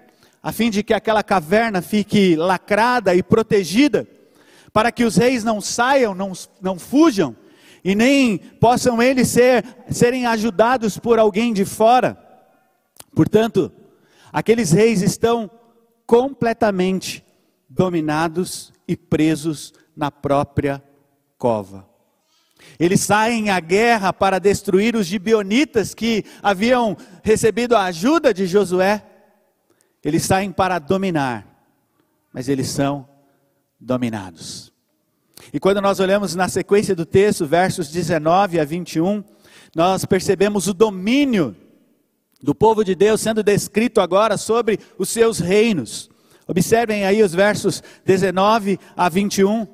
a 0.47 0.53
fim 0.53 0.71
de 0.71 0.85
que 0.85 0.95
aquela 0.95 1.25
caverna 1.25 1.83
fique 1.83 2.37
lacrada 2.37 3.13
e 3.17 3.21
protegida, 3.21 4.07
para 4.73 4.93
que 4.93 5.03
os 5.03 5.17
reis 5.17 5.43
não 5.43 5.61
saiam, 5.61 6.15
não, 6.15 6.31
não 6.63 6.79
fujam, 6.79 7.35
e 7.83 7.97
nem 7.97 8.39
possam 8.39 9.03
eles 9.03 9.27
ser, 9.27 9.65
serem 9.91 10.25
ajudados 10.25 10.99
por 10.99 11.19
alguém 11.19 11.53
de 11.53 11.65
fora. 11.65 12.17
Portanto, 13.13 13.73
aqueles 14.33 14.71
reis 14.71 15.03
estão 15.03 15.51
completamente 16.07 17.25
dominados 17.69 18.73
e 18.87 18.97
presos 18.97 19.75
na 19.97 20.13
própria 20.13 20.81
cova. 21.37 21.89
Eles 22.79 23.01
saem 23.01 23.51
à 23.51 23.59
guerra 23.59 24.13
para 24.13 24.39
destruir 24.39 24.95
os 24.95 25.07
gibeonitas 25.07 25.93
que 25.93 26.25
haviam 26.41 26.97
recebido 27.25 27.75
a 27.75 27.87
ajuda 27.87 28.33
de 28.33 28.47
Josué. 28.47 29.16
Eles 30.07 30.23
saem 30.23 30.53
para 30.53 30.79
dominar, 30.79 31.45
mas 32.33 32.49
eles 32.49 32.69
são 32.69 33.09
dominados. 33.81 34.73
E 35.53 35.59
quando 35.59 35.81
nós 35.81 35.99
olhamos 35.99 36.37
na 36.37 36.49
sequência 36.49 36.95
do 36.95 37.05
texto, 37.05 37.45
versos 37.45 37.91
19 37.91 38.61
a 38.61 38.65
21, 38.65 39.25
nós 39.75 40.05
percebemos 40.05 40.69
o 40.69 40.75
domínio 40.75 41.57
do 42.41 42.55
povo 42.55 42.85
de 42.85 42.95
Deus 42.95 43.21
sendo 43.21 43.43
descrito 43.43 44.01
agora 44.01 44.37
sobre 44.37 44.79
os 44.97 45.09
seus 45.09 45.41
reinos. 45.41 46.09
Observem 46.47 47.05
aí 47.05 47.21
os 47.21 47.35
versos 47.35 47.83
19 48.05 48.79
a 48.97 49.09
21. 49.09 49.67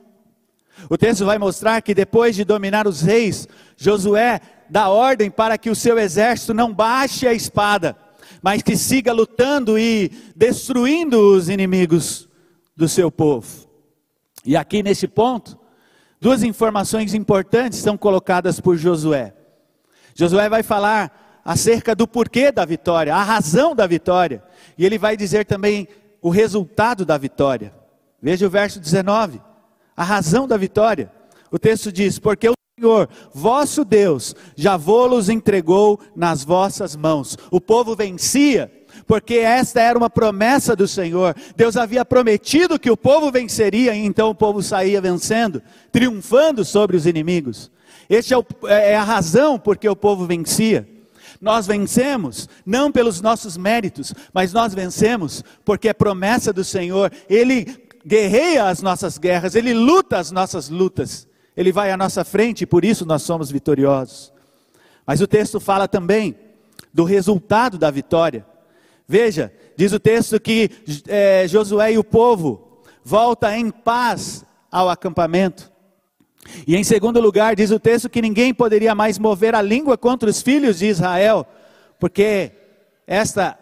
O 0.88 0.96
texto 0.96 1.26
vai 1.26 1.36
mostrar 1.36 1.82
que 1.82 1.92
depois 1.92 2.34
de 2.34 2.42
dominar 2.42 2.86
os 2.86 3.02
reis, 3.02 3.46
Josué 3.76 4.40
dá 4.70 4.88
ordem 4.88 5.30
para 5.30 5.58
que 5.58 5.68
o 5.68 5.76
seu 5.76 5.98
exército 5.98 6.54
não 6.54 6.72
baixe 6.72 7.26
a 7.26 7.34
espada, 7.34 7.94
mas 8.42 8.62
que 8.62 8.76
siga 8.76 9.12
lutando 9.12 9.78
e 9.78 10.10
destruindo 10.34 11.34
os 11.34 11.48
inimigos 11.48 12.28
do 12.76 12.88
seu 12.88 13.10
povo. 13.10 13.68
E 14.44 14.56
aqui 14.56 14.82
nesse 14.82 15.06
ponto, 15.06 15.56
duas 16.20 16.42
informações 16.42 17.14
importantes 17.14 17.78
são 17.78 17.96
colocadas 17.96 18.58
por 18.58 18.76
Josué. 18.76 19.34
Josué 20.14 20.48
vai 20.48 20.62
falar 20.62 21.40
acerca 21.44 21.94
do 21.94 22.06
porquê 22.06 22.50
da 22.50 22.64
vitória, 22.64 23.14
a 23.14 23.22
razão 23.22 23.74
da 23.74 23.86
vitória, 23.86 24.42
e 24.76 24.84
ele 24.84 24.98
vai 24.98 25.16
dizer 25.16 25.44
também 25.44 25.86
o 26.20 26.28
resultado 26.28 27.04
da 27.04 27.16
vitória. 27.16 27.72
Veja 28.20 28.46
o 28.46 28.50
verso 28.50 28.80
19, 28.80 29.40
a 29.96 30.04
razão 30.04 30.46
da 30.46 30.56
vitória. 30.56 31.10
O 31.50 31.58
texto 31.58 31.92
diz: 31.92 32.18
Porque 32.18 32.48
o 32.48 32.54
Senhor, 32.80 33.06
vosso 33.34 33.84
Deus, 33.84 34.34
já 34.56 34.78
vos 34.78 35.28
entregou 35.28 36.00
nas 36.16 36.42
vossas 36.42 36.96
mãos. 36.96 37.36
O 37.50 37.60
povo 37.60 37.94
vencia, 37.94 38.72
porque 39.06 39.34
esta 39.34 39.78
era 39.82 39.98
uma 39.98 40.08
promessa 40.08 40.74
do 40.74 40.88
Senhor. 40.88 41.36
Deus 41.54 41.76
havia 41.76 42.02
prometido 42.02 42.78
que 42.78 42.90
o 42.90 42.96
povo 42.96 43.30
venceria, 43.30 43.94
e 43.94 43.98
então 43.98 44.30
o 44.30 44.34
povo 44.34 44.62
saía 44.62 45.02
vencendo, 45.02 45.62
triunfando 45.92 46.64
sobre 46.64 46.96
os 46.96 47.04
inimigos. 47.04 47.70
Esta 48.08 48.36
é, 48.66 48.92
é 48.92 48.96
a 48.96 49.04
razão 49.04 49.58
porque 49.58 49.86
o 49.86 49.94
povo 49.94 50.26
vencia. 50.26 50.88
Nós 51.42 51.66
vencemos 51.66 52.48
não 52.64 52.90
pelos 52.90 53.20
nossos 53.20 53.54
méritos, 53.54 54.14
mas 54.32 54.54
nós 54.54 54.72
vencemos 54.72 55.44
porque 55.62 55.90
é 55.90 55.92
promessa 55.92 56.54
do 56.54 56.64
Senhor. 56.64 57.12
Ele 57.28 57.66
guerreia 58.04 58.64
as 58.64 58.80
nossas 58.80 59.18
guerras, 59.18 59.54
ele 59.54 59.74
luta 59.74 60.16
as 60.16 60.30
nossas 60.30 60.70
lutas. 60.70 61.30
Ele 61.56 61.72
vai 61.72 61.90
à 61.90 61.96
nossa 61.96 62.24
frente 62.24 62.62
e 62.62 62.66
por 62.66 62.84
isso 62.84 63.04
nós 63.04 63.22
somos 63.22 63.50
vitoriosos. 63.50 64.32
Mas 65.06 65.20
o 65.20 65.26
texto 65.26 65.60
fala 65.60 65.86
também 65.86 66.36
do 66.92 67.04
resultado 67.04 67.78
da 67.78 67.90
vitória. 67.90 68.46
Veja, 69.06 69.52
diz 69.76 69.92
o 69.92 70.00
texto 70.00 70.38
que 70.40 70.70
é, 71.08 71.46
Josué 71.48 71.92
e 71.92 71.98
o 71.98 72.04
povo 72.04 72.80
volta 73.04 73.56
em 73.56 73.70
paz 73.70 74.44
ao 74.70 74.88
acampamento. 74.88 75.70
E 76.66 76.76
em 76.76 76.82
segundo 76.82 77.20
lugar, 77.20 77.54
diz 77.54 77.70
o 77.70 77.78
texto 77.78 78.08
que 78.08 78.22
ninguém 78.22 78.52
poderia 78.52 78.94
mais 78.94 79.18
mover 79.18 79.54
a 79.54 79.62
língua 79.62 79.96
contra 79.96 80.28
os 80.28 80.42
filhos 80.42 80.78
de 80.78 80.86
Israel, 80.86 81.46
porque 81.98 82.52
esta 83.06 83.58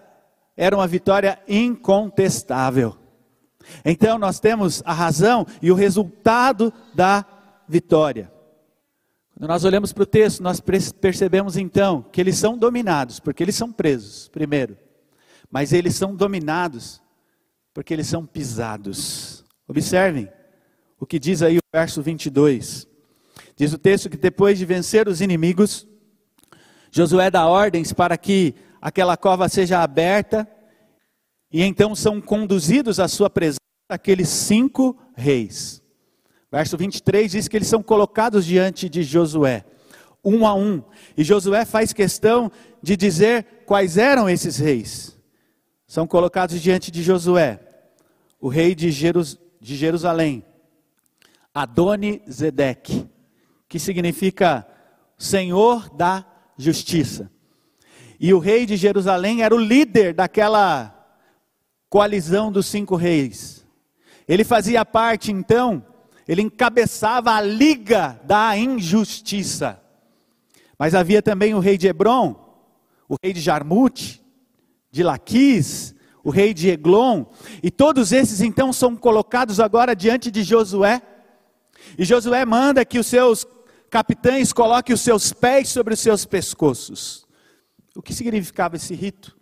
era 0.56 0.76
uma 0.76 0.86
vitória 0.86 1.38
incontestável. 1.48 2.96
Então 3.84 4.18
nós 4.18 4.40
temos 4.40 4.82
a 4.84 4.92
razão 4.92 5.46
e 5.60 5.70
o 5.70 5.74
resultado 5.74 6.72
da 6.94 7.24
vitória. 7.70 8.30
Quando 9.32 9.48
nós 9.48 9.64
olhamos 9.64 9.92
para 9.92 10.02
o 10.02 10.06
texto, 10.06 10.42
nós 10.42 10.60
percebemos 10.60 11.56
então 11.56 12.02
que 12.02 12.20
eles 12.20 12.36
são 12.36 12.58
dominados, 12.58 13.20
porque 13.20 13.42
eles 13.42 13.54
são 13.54 13.72
presos, 13.72 14.28
primeiro. 14.28 14.76
Mas 15.50 15.72
eles 15.72 15.94
são 15.94 16.14
dominados 16.14 17.00
porque 17.72 17.94
eles 17.94 18.08
são 18.08 18.26
pisados. 18.26 19.44
Observem, 19.66 20.30
o 20.98 21.06
que 21.06 21.18
diz 21.18 21.40
aí 21.40 21.56
o 21.56 21.62
verso 21.72 22.02
22. 22.02 22.86
Diz 23.56 23.72
o 23.72 23.78
texto 23.78 24.10
que 24.10 24.16
depois 24.16 24.58
de 24.58 24.66
vencer 24.66 25.08
os 25.08 25.20
inimigos, 25.20 25.86
Josué 26.90 27.30
dá 27.30 27.46
ordens 27.46 27.92
para 27.92 28.18
que 28.18 28.54
aquela 28.80 29.16
cova 29.16 29.48
seja 29.48 29.80
aberta, 29.80 30.46
e 31.52 31.62
então 31.62 31.94
são 31.94 32.20
conduzidos 32.20 32.98
à 32.98 33.06
sua 33.06 33.30
presença 33.30 33.60
aqueles 33.88 34.28
cinco 34.28 34.96
reis. 35.16 35.79
Verso 36.50 36.76
23 36.76 37.30
diz 37.30 37.48
que 37.48 37.56
eles 37.56 37.68
são 37.68 37.82
colocados 37.82 38.44
diante 38.44 38.88
de 38.88 39.02
Josué, 39.02 39.64
um 40.24 40.46
a 40.46 40.54
um, 40.54 40.82
e 41.16 41.22
Josué 41.22 41.64
faz 41.64 41.92
questão 41.92 42.50
de 42.82 42.96
dizer 42.96 43.62
quais 43.64 43.96
eram 43.96 44.28
esses 44.28 44.58
reis. 44.58 45.16
São 45.86 46.06
colocados 46.06 46.60
diante 46.60 46.90
de 46.90 47.02
Josué, 47.02 47.60
o 48.40 48.48
rei 48.48 48.74
de, 48.74 48.90
Jerus, 48.90 49.38
de 49.60 49.76
Jerusalém, 49.76 50.44
Adoni 51.54 52.20
Zedek, 52.30 53.08
que 53.68 53.78
significa 53.78 54.66
Senhor 55.16 55.88
da 55.90 56.24
Justiça. 56.58 57.30
E 58.18 58.34
o 58.34 58.38
rei 58.38 58.66
de 58.66 58.76
Jerusalém 58.76 59.42
era 59.42 59.54
o 59.54 59.58
líder 59.58 60.14
daquela 60.14 60.96
coalizão 61.88 62.52
dos 62.52 62.66
cinco 62.66 62.94
reis. 62.94 63.66
Ele 64.28 64.44
fazia 64.44 64.84
parte, 64.84 65.32
então, 65.32 65.84
ele 66.30 66.42
encabeçava 66.42 67.32
a 67.32 67.40
liga 67.40 68.20
da 68.22 68.56
injustiça. 68.56 69.82
Mas 70.78 70.94
havia 70.94 71.20
também 71.20 71.54
o 71.54 71.58
rei 71.58 71.76
de 71.76 71.88
Hebron, 71.88 72.36
o 73.08 73.16
rei 73.20 73.32
de 73.32 73.40
Jarmute, 73.40 74.22
de 74.92 75.02
Laquis, 75.02 75.92
o 76.22 76.30
rei 76.30 76.54
de 76.54 76.68
Eglon, 76.68 77.24
e 77.60 77.68
todos 77.68 78.12
esses 78.12 78.40
então 78.40 78.72
são 78.72 78.94
colocados 78.94 79.58
agora 79.58 79.96
diante 79.96 80.30
de 80.30 80.44
Josué 80.44 81.02
e 81.98 82.04
Josué 82.04 82.44
manda 82.44 82.84
que 82.84 83.00
os 83.00 83.08
seus 83.08 83.44
capitães 83.90 84.52
coloquem 84.52 84.94
os 84.94 85.00
seus 85.00 85.32
pés 85.32 85.68
sobre 85.68 85.94
os 85.94 85.98
seus 85.98 86.24
pescoços. 86.24 87.26
O 87.96 88.00
que 88.00 88.14
significava 88.14 88.76
esse 88.76 88.94
rito? 88.94 89.36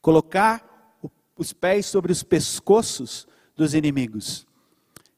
Colocar 0.00 0.96
os 1.36 1.52
pés 1.52 1.84
sobre 1.84 2.10
os 2.10 2.22
pescoços 2.22 3.28
dos 3.54 3.74
inimigos. 3.74 4.46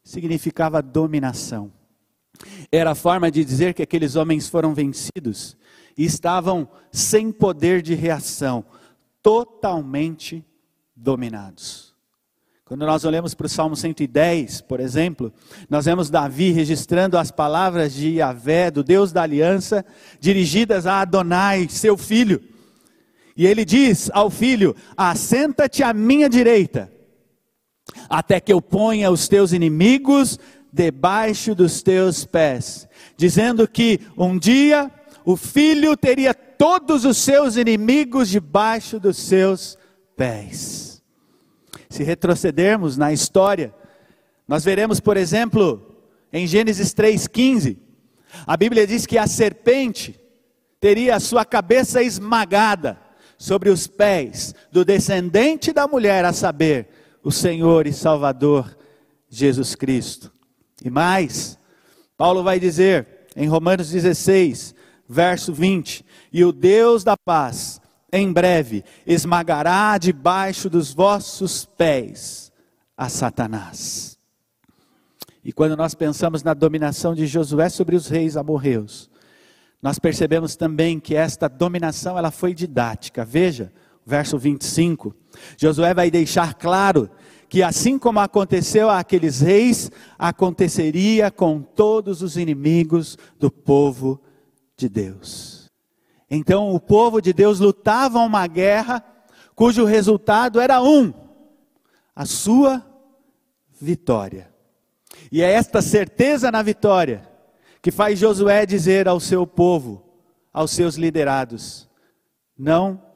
Significava 0.03 0.81
dominação. 0.81 1.71
Era 2.71 2.91
a 2.91 2.95
forma 2.95 3.31
de 3.31 3.45
dizer 3.45 3.73
que 3.73 3.83
aqueles 3.83 4.15
homens 4.15 4.47
foram 4.49 4.73
vencidos 4.73 5.55
e 5.97 6.03
estavam 6.03 6.67
sem 6.91 7.31
poder 7.31 7.81
de 7.81 7.93
reação, 7.93 8.65
totalmente 9.21 10.43
dominados. 10.95 11.93
Quando 12.65 12.85
nós 12.85 13.03
olhamos 13.03 13.33
para 13.33 13.45
o 13.45 13.49
Salmo 13.49 13.75
110, 13.75 14.61
por 14.61 14.79
exemplo, 14.79 15.33
nós 15.69 15.85
vemos 15.85 16.09
Davi 16.09 16.51
registrando 16.51 17.17
as 17.17 17.29
palavras 17.29 17.93
de 17.93 18.15
Yahvé, 18.15 18.71
do 18.71 18.83
Deus 18.83 19.11
da 19.11 19.21
aliança, 19.21 19.85
dirigidas 20.19 20.87
a 20.87 21.01
Adonai, 21.01 21.67
seu 21.69 21.97
filho. 21.97 22.41
E 23.35 23.45
ele 23.45 23.65
diz 23.65 24.09
ao 24.13 24.29
filho: 24.29 24.75
Assenta-te 24.95 25.83
à 25.83 25.93
minha 25.93 26.29
direita, 26.29 26.91
até 28.09 28.39
que 28.39 28.51
eu 28.51 28.61
ponha 28.61 29.11
os 29.11 29.27
teus 29.27 29.51
inimigos 29.51 30.39
debaixo 30.71 31.53
dos 31.53 31.81
teus 31.81 32.25
pés. 32.25 32.87
Dizendo 33.15 33.67
que 33.67 33.99
um 34.17 34.37
dia 34.37 34.91
o 35.25 35.37
filho 35.37 35.95
teria 35.95 36.33
todos 36.33 37.05
os 37.05 37.17
seus 37.17 37.55
inimigos 37.55 38.29
debaixo 38.29 38.99
dos 38.99 39.17
seus 39.17 39.77
pés. 40.15 41.01
Se 41.89 42.03
retrocedermos 42.03 42.97
na 42.97 43.13
história, 43.13 43.73
nós 44.47 44.63
veremos, 44.63 44.99
por 44.99 45.15
exemplo, 45.15 45.95
em 46.31 46.47
Gênesis 46.47 46.93
3,15, 46.93 47.77
a 48.47 48.57
Bíblia 48.57 48.87
diz 48.87 49.05
que 49.05 49.17
a 49.17 49.27
serpente 49.27 50.19
teria 50.79 51.15
a 51.15 51.19
sua 51.19 51.45
cabeça 51.45 52.01
esmagada 52.01 52.99
sobre 53.37 53.69
os 53.69 53.87
pés 53.87 54.53
do 54.71 54.83
descendente 54.83 55.71
da 55.71 55.87
mulher, 55.87 56.25
a 56.25 56.33
saber, 56.33 56.87
o 57.23 57.31
Senhor 57.31 57.87
e 57.87 57.93
Salvador 57.93 58.77
Jesus 59.29 59.73
Cristo. 59.73 60.31
E 60.83 60.89
mais, 60.89 61.57
Paulo 62.17 62.43
vai 62.43 62.59
dizer 62.59 63.07
em 63.35 63.47
Romanos 63.47 63.89
16, 63.89 64.75
verso 65.07 65.53
20: 65.53 66.05
E 66.31 66.43
o 66.43 66.51
Deus 66.51 67.03
da 67.03 67.17
paz 67.17 67.81
em 68.11 68.31
breve 68.31 68.83
esmagará 69.07 69.97
debaixo 69.97 70.69
dos 70.69 70.93
vossos 70.93 71.65
pés 71.65 72.51
a 72.95 73.09
Satanás. 73.09 74.19
E 75.43 75.51
quando 75.51 75.75
nós 75.75 75.93
pensamos 75.95 76.43
na 76.43 76.53
dominação 76.53 77.15
de 77.15 77.25
Josué 77.25 77.69
sobre 77.69 77.95
os 77.95 78.07
reis 78.07 78.37
amorreus, 78.37 79.09
nós 79.81 79.99
percebemos 79.99 80.55
também 80.55 80.99
que 80.99 81.15
esta 81.15 81.49
dominação 81.49 82.17
ela 82.17 82.31
foi 82.31 82.53
didática. 82.53 83.25
Veja, 83.25 83.73
verso 84.05 84.37
25. 84.37 85.15
Josué 85.57 85.93
vai 85.93 86.11
deixar 86.11 86.53
claro 86.53 87.09
que 87.49 87.61
assim 87.61 87.99
como 87.99 88.19
aconteceu 88.19 88.89
àqueles 88.89 89.41
reis, 89.41 89.91
aconteceria 90.17 91.29
com 91.29 91.61
todos 91.61 92.21
os 92.21 92.35
inimigos 92.35 93.17
do 93.39 93.51
povo 93.51 94.19
de 94.75 94.89
Deus. 94.89 95.69
Então 96.29 96.73
o 96.73 96.79
povo 96.79 97.21
de 97.21 97.31
Deus 97.31 97.59
lutava 97.59 98.19
uma 98.19 98.47
guerra 98.47 99.05
cujo 99.55 99.85
resultado 99.85 100.59
era 100.59 100.81
um: 100.81 101.13
a 102.15 102.25
sua 102.25 102.83
vitória. 103.79 104.51
E 105.31 105.41
é 105.41 105.51
esta 105.51 105.81
certeza 105.81 106.51
na 106.51 106.61
vitória 106.61 107.29
que 107.81 107.91
faz 107.91 108.17
Josué 108.17 108.65
dizer 108.65 109.07
ao 109.07 109.19
seu 109.19 109.45
povo, 109.45 110.03
aos 110.51 110.71
seus 110.71 110.95
liderados: 110.95 111.87
não 112.57 113.12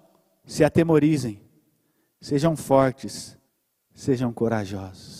se 0.47 0.63
atemorizem, 0.63 1.41
sejam 2.21 2.55
fortes, 2.55 3.37
sejam 3.93 4.31
corajosos. 4.31 5.17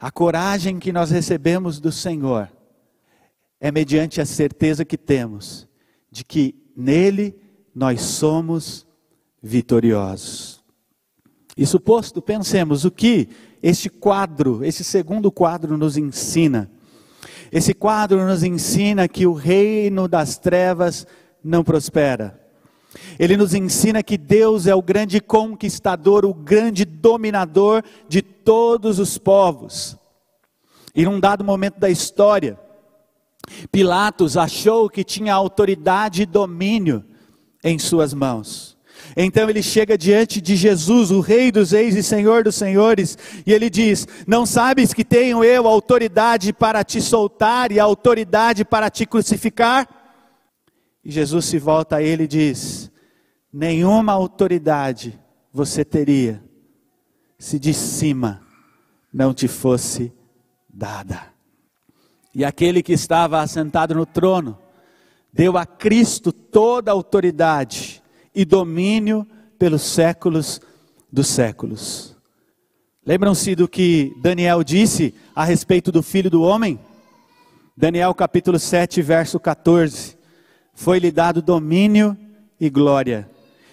A 0.00 0.10
coragem 0.10 0.78
que 0.78 0.92
nós 0.92 1.10
recebemos 1.10 1.78
do 1.78 1.92
Senhor 1.92 2.50
é 3.60 3.70
mediante 3.70 4.20
a 4.20 4.26
certeza 4.26 4.84
que 4.84 4.98
temos 4.98 5.68
de 6.10 6.24
que 6.24 6.54
nele 6.76 7.36
nós 7.74 8.02
somos 8.02 8.86
vitoriosos. 9.42 10.62
Isso 11.56 11.78
posto, 11.78 12.20
pensemos 12.20 12.84
o 12.84 12.90
que 12.90 13.28
este 13.62 13.88
quadro, 13.88 14.64
esse 14.64 14.82
segundo 14.82 15.30
quadro 15.30 15.78
nos 15.78 15.96
ensina. 15.96 16.70
Esse 17.52 17.72
quadro 17.72 18.26
nos 18.26 18.42
ensina 18.42 19.06
que 19.06 19.26
o 19.26 19.32
reino 19.32 20.08
das 20.08 20.36
trevas 20.36 21.06
não 21.42 21.62
prospera. 21.62 22.43
Ele 23.18 23.36
nos 23.36 23.54
ensina 23.54 24.02
que 24.02 24.16
Deus 24.16 24.66
é 24.66 24.74
o 24.74 24.82
grande 24.82 25.20
conquistador, 25.20 26.24
o 26.24 26.34
grande 26.34 26.84
dominador 26.84 27.82
de 28.08 28.22
todos 28.22 28.98
os 28.98 29.18
povos. 29.18 29.96
E 30.94 31.04
num 31.04 31.18
dado 31.18 31.44
momento 31.44 31.78
da 31.78 31.90
história, 31.90 32.58
Pilatos 33.70 34.36
achou 34.36 34.88
que 34.88 35.04
tinha 35.04 35.34
autoridade 35.34 36.22
e 36.22 36.26
domínio 36.26 37.04
em 37.62 37.78
suas 37.78 38.14
mãos. 38.14 38.74
Então 39.16 39.48
ele 39.50 39.62
chega 39.62 39.98
diante 39.98 40.40
de 40.40 40.56
Jesus, 40.56 41.10
o 41.10 41.20
Rei 41.20 41.52
dos 41.52 41.72
Reis 41.72 41.94
e 41.94 42.02
Senhor 42.02 42.44
dos 42.44 42.54
Senhores, 42.54 43.18
e 43.46 43.52
ele 43.52 43.68
diz: 43.68 44.06
Não 44.26 44.46
sabes 44.46 44.94
que 44.94 45.04
tenho 45.04 45.44
eu 45.44 45.66
autoridade 45.66 46.52
para 46.52 46.82
te 46.82 47.00
soltar 47.00 47.70
e 47.70 47.78
autoridade 47.78 48.64
para 48.64 48.88
te 48.88 49.04
crucificar? 49.04 50.03
E 51.04 51.10
Jesus 51.10 51.44
se 51.44 51.58
volta 51.58 51.96
a 51.96 52.02
ele 52.02 52.24
e 52.24 52.28
diz: 52.28 52.90
Nenhuma 53.52 54.12
autoridade 54.12 55.20
você 55.52 55.84
teria 55.84 56.42
se 57.38 57.58
de 57.58 57.74
cima 57.74 58.40
não 59.12 59.34
te 59.34 59.46
fosse 59.46 60.12
dada. 60.68 61.34
E 62.34 62.44
aquele 62.44 62.82
que 62.82 62.92
estava 62.92 63.40
assentado 63.40 63.94
no 63.94 64.06
trono 64.06 64.58
deu 65.32 65.56
a 65.58 65.66
Cristo 65.66 66.32
toda 66.32 66.90
a 66.90 66.94
autoridade 66.94 68.02
e 68.34 68.44
domínio 68.44 69.26
pelos 69.58 69.82
séculos 69.82 70.60
dos 71.12 71.28
séculos. 71.28 72.16
Lembram-se 73.06 73.54
do 73.54 73.68
que 73.68 74.12
Daniel 74.22 74.64
disse 74.64 75.14
a 75.34 75.44
respeito 75.44 75.92
do 75.92 76.02
filho 76.02 76.30
do 76.30 76.42
homem? 76.42 76.80
Daniel 77.76 78.14
capítulo 78.14 78.58
7, 78.58 79.02
verso 79.02 79.38
14. 79.38 80.16
Foi-lhe 80.74 81.10
dado 81.10 81.40
domínio 81.40 82.16
e 82.58 82.68
glória, 82.68 83.30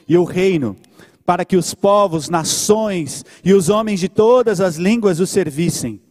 e 0.08 0.18
o 0.18 0.24
reino, 0.24 0.78
para 1.26 1.44
que 1.46 1.58
os 1.58 1.74
povos, 1.74 2.30
nações 2.30 3.26
e 3.44 3.54
os 3.54 3.70
homens 3.70 4.00
de 4.00 4.10
todas 4.10 4.62
as 4.62 4.76
línguas 4.76 5.20
o 5.20 5.28
servissem. 5.28 6.02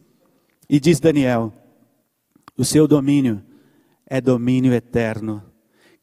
E 0.69 0.79
diz 0.79 0.99
Daniel: 0.99 1.53
o 2.57 2.65
seu 2.65 2.87
domínio 2.87 3.43
é 4.05 4.19
domínio 4.19 4.73
eterno, 4.73 5.43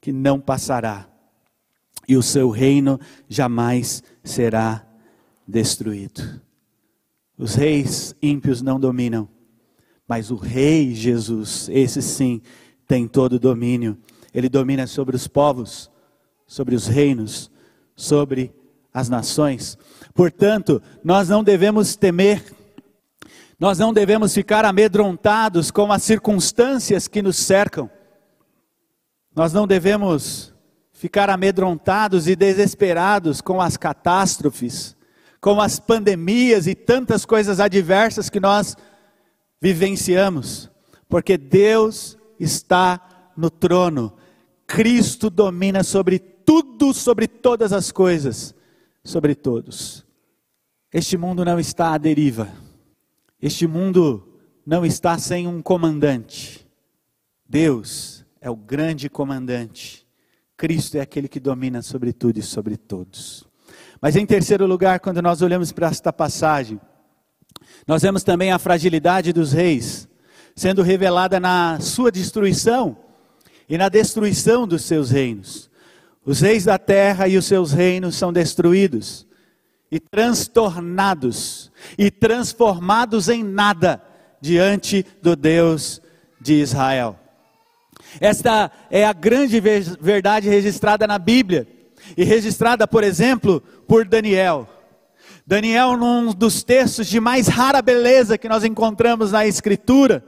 que 0.01 0.12
não 0.12 0.40
passará, 0.40 1.09
e 2.09 2.16
o 2.16 2.22
seu 2.22 2.48
reino 2.51 2.98
jamais 3.29 4.03
será 4.24 4.87
destruído. 5.46 6.40
Os 7.37 7.55
reis 7.55 8.14
ímpios 8.20 8.62
não 8.62 8.81
dominam, 8.81 9.29
mas 10.07 10.31
o 10.31 10.37
rei 10.37 10.94
Jesus, 10.94 11.68
esse 11.70 12.03
sim, 12.03 12.40
tem 12.87 13.07
todo 13.07 13.35
o 13.35 13.38
domínio. 13.38 13.96
Ele 14.38 14.48
domina 14.48 14.87
sobre 14.87 15.16
os 15.16 15.27
povos, 15.27 15.90
sobre 16.46 16.74
os 16.74 16.87
reinos, 16.87 17.51
sobre 17.96 18.55
as 18.94 19.09
nações. 19.09 19.77
Portanto, 20.14 20.81
nós 21.03 21.29
não 21.29 21.42
devemos 21.42 21.96
temer 21.96 22.44
nós 23.59 23.77
não 23.77 23.92
devemos 23.92 24.33
ficar 24.33 24.64
amedrontados 24.64 25.72
com 25.72 25.90
as 25.90 26.05
circunstâncias 26.05 27.09
que 27.09 27.20
nos 27.20 27.37
cercam. 27.37 27.90
Nós 29.35 29.53
não 29.53 29.66
devemos 29.66 30.55
ficar 30.92 31.29
amedrontados 31.29 32.29
e 32.29 32.37
desesperados 32.37 33.40
com 33.40 33.61
as 33.61 33.77
catástrofes, 33.77 34.96
com 35.40 35.61
as 35.61 35.81
pandemias 35.81 36.68
e 36.68 36.74
tantas 36.74 37.24
coisas 37.24 37.59
adversas 37.59 38.31
que 38.31 38.38
nós 38.38 38.77
vivenciamos, 39.61 40.70
porque 41.09 41.37
Deus 41.37 42.16
está 42.38 43.33
no 43.37 43.51
trono. 43.51 44.12
Cristo 44.68 45.31
domina 45.31 45.83
sobre 45.83 46.18
tudo, 46.18 46.92
sobre 46.92 47.26
todas 47.26 47.72
as 47.72 47.90
coisas, 47.90 48.54
sobre 49.02 49.35
todos. 49.35 50.04
Este 50.92 51.16
mundo 51.16 51.42
não 51.42 51.59
está 51.59 51.94
à 51.94 51.98
deriva. 51.98 52.48
Este 53.40 53.66
mundo 53.66 54.40
não 54.66 54.85
está 54.85 55.18
sem 55.18 55.48
um 55.48 55.62
comandante. 55.62 56.68
Deus 57.48 58.26
é 58.42 58.50
o 58.50 58.57
grande 58.57 59.09
comandante. 59.09 60.07
Cristo 60.54 60.96
é 60.96 61.00
aquele 61.00 61.28
que 61.28 61.40
domina 61.40 61.81
sobre 61.81 62.12
tudo 62.12 62.38
e 62.38 62.42
sobre 62.42 62.76
todos. 62.76 63.48
Mas 64.02 64.16
em 64.16 64.26
terceiro 64.26 64.66
lugar, 64.66 65.00
quando 65.00 65.22
nós 65.22 65.40
olhamos 65.40 65.72
para 65.72 65.88
esta 65.88 66.12
passagem, 66.12 66.78
nós 67.87 68.02
vemos 68.02 68.22
também 68.22 68.52
a 68.52 68.59
fragilidade 68.59 69.33
dos 69.33 69.52
reis 69.52 70.07
sendo 70.54 70.83
revelada 70.83 71.40
na 71.40 71.81
sua 71.81 72.12
destruição 72.12 73.08
e 73.68 73.76
na 73.76 73.88
destruição 73.88 74.66
dos 74.66 74.83
seus 74.83 75.11
reinos. 75.11 75.68
Os 76.24 76.40
reis 76.40 76.64
da 76.64 76.78
terra 76.78 77.28
e 77.28 77.37
os 77.37 77.46
seus 77.46 77.72
reinos 77.72 78.16
são 78.16 78.33
destruídos 78.33 79.26
e 79.90 79.98
transtornados 79.98 81.72
e 81.96 82.11
transformados 82.11 83.28
em 83.28 83.42
nada 83.42 84.02
diante 84.40 85.04
do 85.22 85.35
Deus 85.35 86.00
de 86.40 86.54
Israel. 86.54 87.18
Esta 88.20 88.70
é 88.90 89.04
a 89.04 89.12
grande 89.12 89.61
verdade 89.61 90.48
registrada 90.48 91.07
na 91.07 91.18
Bíblia 91.18 91.66
e 92.16 92.24
registrada, 92.24 92.87
por 92.87 93.04
exemplo, 93.04 93.61
por 93.87 94.07
Daniel. 94.07 94.68
Daniel, 95.46 95.96
num 95.96 96.33
dos 96.33 96.62
textos 96.62 97.07
de 97.07 97.20
mais 97.20 97.48
rara 97.48 97.81
beleza 97.81 98.38
que 98.38 98.48
nós 98.48 98.64
encontramos 98.64 99.33
na 99.33 99.46
Escritura, 99.46 100.24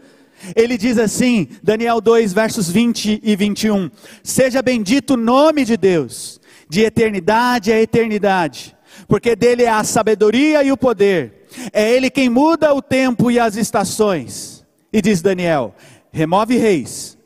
ele 0.56 0.78
diz 0.78 0.98
assim, 0.98 1.48
Daniel 1.62 2.00
2, 2.00 2.32
versos 2.32 2.70
20 2.70 3.20
e 3.22 3.36
21: 3.36 3.90
Seja 4.22 4.62
bendito 4.62 5.14
o 5.14 5.16
nome 5.16 5.64
de 5.64 5.76
Deus, 5.76 6.40
de 6.68 6.80
eternidade 6.82 7.72
a 7.72 7.80
eternidade 7.80 8.76
porque 9.06 9.34
dele 9.34 9.64
é 9.64 9.68
a 9.68 9.84
sabedoria 9.84 10.62
e 10.62 10.70
o 10.70 10.76
poder. 10.76 11.46
É 11.72 11.90
ele 11.90 12.10
quem 12.10 12.28
muda 12.28 12.72
o 12.72 12.80
tempo 12.80 13.28
e 13.30 13.40
as 13.40 13.56
estações. 13.56 14.64
E 14.92 15.02
diz 15.02 15.20
Daniel: 15.20 15.74
remove 16.12 16.56
reis 16.56 17.18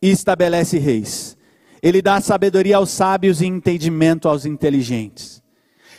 e 0.00 0.10
estabelece 0.10 0.78
reis. 0.78 1.36
Ele 1.82 2.00
dá 2.00 2.20
sabedoria 2.20 2.76
aos 2.76 2.90
sábios 2.90 3.40
e 3.40 3.46
entendimento 3.46 4.28
aos 4.28 4.46
inteligentes. 4.46 5.42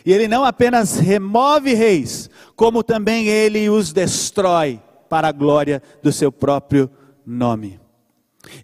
E 0.06 0.14
ele 0.14 0.30
não 0.30 0.46
apenas 0.46 0.98
remove 0.98 1.74
reis, 1.74 2.30
como 2.56 2.82
também 2.82 3.28
ele 3.28 3.70
os 3.70 3.92
destrói 3.92 4.82
para 5.14 5.28
a 5.28 5.32
glória 5.32 5.80
do 6.02 6.12
seu 6.12 6.32
próprio 6.32 6.90
nome. 7.24 7.80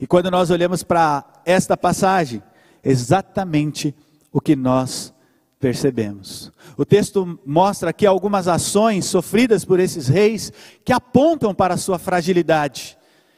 E 0.02 0.08
quando 0.08 0.32
nós 0.32 0.50
olhamos 0.50 0.82
para 0.82 1.24
esta 1.46 1.78
passagem, 1.78 2.42
exatamente 2.84 3.94
o 4.32 4.42
que 4.42 4.56
nós 4.56 5.14
percebemos. 5.60 6.52
O 6.76 6.84
texto 6.84 7.40
mostra 7.46 7.92
aqui 7.92 8.04
algumas 8.04 8.48
ações 8.48 9.06
sofridas 9.06 9.64
por 9.64 9.80
esses 9.80 10.08
reis 10.08 10.52
que 10.84 10.92
apontam 10.92 11.54
para 11.54 11.76
a 11.76 11.78
sua 11.78 12.00
fragilidade 12.00 12.98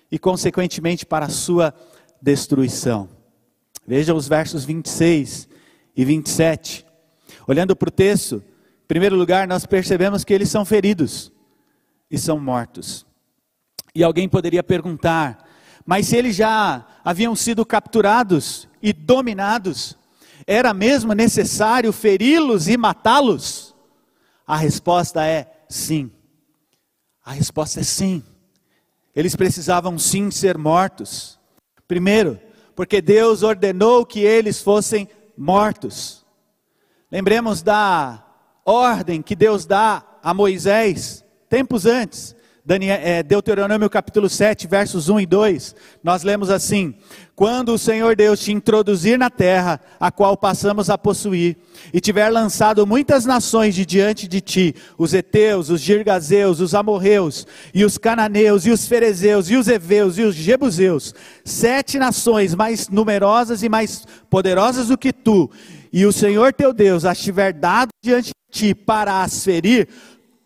e, 0.10 0.18
consequentemente, 0.18 1.06
para 1.06 1.26
a 1.26 1.30
sua 1.30 1.74
destruição. 2.22 3.10
Veja 3.86 4.14
os 4.14 4.26
versos 4.26 4.64
26 4.64 5.50
e 5.98 6.06
27. 6.06 6.86
Olhando 7.46 7.76
para 7.76 7.90
o 7.90 7.92
texto, 7.92 8.36
em 8.38 8.88
primeiro 8.88 9.18
lugar, 9.18 9.50
nós 9.50 9.66
percebemos 9.66 10.24
que 10.24 10.34
eles 10.34 10.48
são 10.48 10.64
feridos 10.64 11.30
e 12.12 12.18
são 12.18 12.40
mortos. 12.40 13.06
E 13.96 14.04
alguém 14.04 14.28
poderia 14.28 14.62
perguntar, 14.62 15.48
mas 15.86 16.08
se 16.08 16.18
eles 16.18 16.36
já 16.36 16.86
haviam 17.04 17.36
sido 17.36 17.66
capturados 17.66 18.68
e 18.82 18.92
dominados, 18.92 19.98
era 20.46 20.74
mesmo 20.74 21.14
necessário 21.14 21.92
feri-los 21.94 22.68
e 22.68 22.78
matá-los? 22.78 23.76
A 24.46 24.58
resposta 24.58 25.26
é 25.26 25.66
sim. 25.70 26.12
A 27.24 27.32
resposta 27.32 27.80
é 27.80 27.84
sim. 27.84 28.24
Eles 29.16 29.36
precisavam 29.36 29.98
sim 29.98 30.32
ser 30.32 30.58
mortos. 30.58 31.40
Primeiro, 31.88 32.40
porque 32.76 33.02
Deus 33.02 33.44
ordenou 33.44 34.06
que 34.06 34.20
eles 34.20 34.62
fossem 34.62 35.08
mortos. 35.38 36.26
Lembremos 37.12 37.62
da 37.62 38.26
ordem 38.66 39.22
que 39.22 39.36
Deus 39.36 39.66
dá 39.66 40.04
a 40.24 40.34
Moisés, 40.34 41.21
tempos 41.52 41.86
antes. 41.86 42.34
É, 43.04 43.24
Deuteronômio 43.24 43.90
capítulo 43.90 44.30
7, 44.30 44.68
versos 44.68 45.10
1 45.10 45.22
e 45.22 45.26
2, 45.26 45.76
nós 46.04 46.22
lemos 46.22 46.50
assim: 46.50 46.94
Quando 47.36 47.74
o 47.74 47.78
Senhor 47.78 48.16
Deus 48.16 48.40
te 48.40 48.52
introduzir 48.52 49.18
na 49.18 49.32
terra, 49.32 49.82
a 50.00 50.12
qual 50.12 50.38
passamos 50.38 50.88
a 50.88 50.98
possuir, 50.98 51.58
e 51.92 52.00
tiver 52.00 52.30
lançado 52.30 52.86
muitas 52.86 53.26
nações 53.26 53.74
de 53.74 53.84
diante 53.84 54.28
de 54.28 54.40
ti, 54.40 54.76
os 54.96 55.12
heteus, 55.12 55.72
os 55.72 55.82
girgazeus, 55.82 56.60
os 56.60 56.76
amorreus, 56.76 57.48
e 57.74 57.84
os 57.84 57.98
cananeus, 57.98 58.68
e 58.68 58.70
os 58.70 58.88
ferezeus, 58.88 59.50
e 59.50 59.58
os 59.58 59.68
heveus, 59.68 60.20
e 60.20 60.22
os 60.22 60.36
jebuseus, 60.36 61.16
sete 61.44 61.98
nações 61.98 62.54
mais 62.54 62.88
numerosas 62.90 63.64
e 63.64 63.70
mais 63.70 64.06
poderosas 64.30 64.90
do 64.90 64.98
que 64.98 65.12
tu, 65.12 65.50
e 65.92 66.06
o 66.06 66.14
Senhor 66.14 66.54
teu 66.54 66.72
Deus 66.72 67.06
as 67.06 67.18
tiver 67.18 67.54
dado 67.54 67.90
diante 68.04 68.28
de 68.28 68.60
ti 68.60 68.76
para 68.76 69.24
as 69.24 69.44
ferir, 69.44 69.90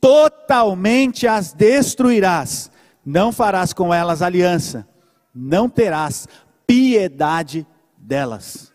totalmente 0.05 1.25
as 1.25 1.51
destruirás, 1.51 2.69
não 3.03 3.31
farás 3.31 3.73
com 3.73 3.91
elas 3.91 4.21
aliança, 4.21 4.87
não 5.33 5.67
terás 5.67 6.27
piedade 6.67 7.65
delas. 7.97 8.71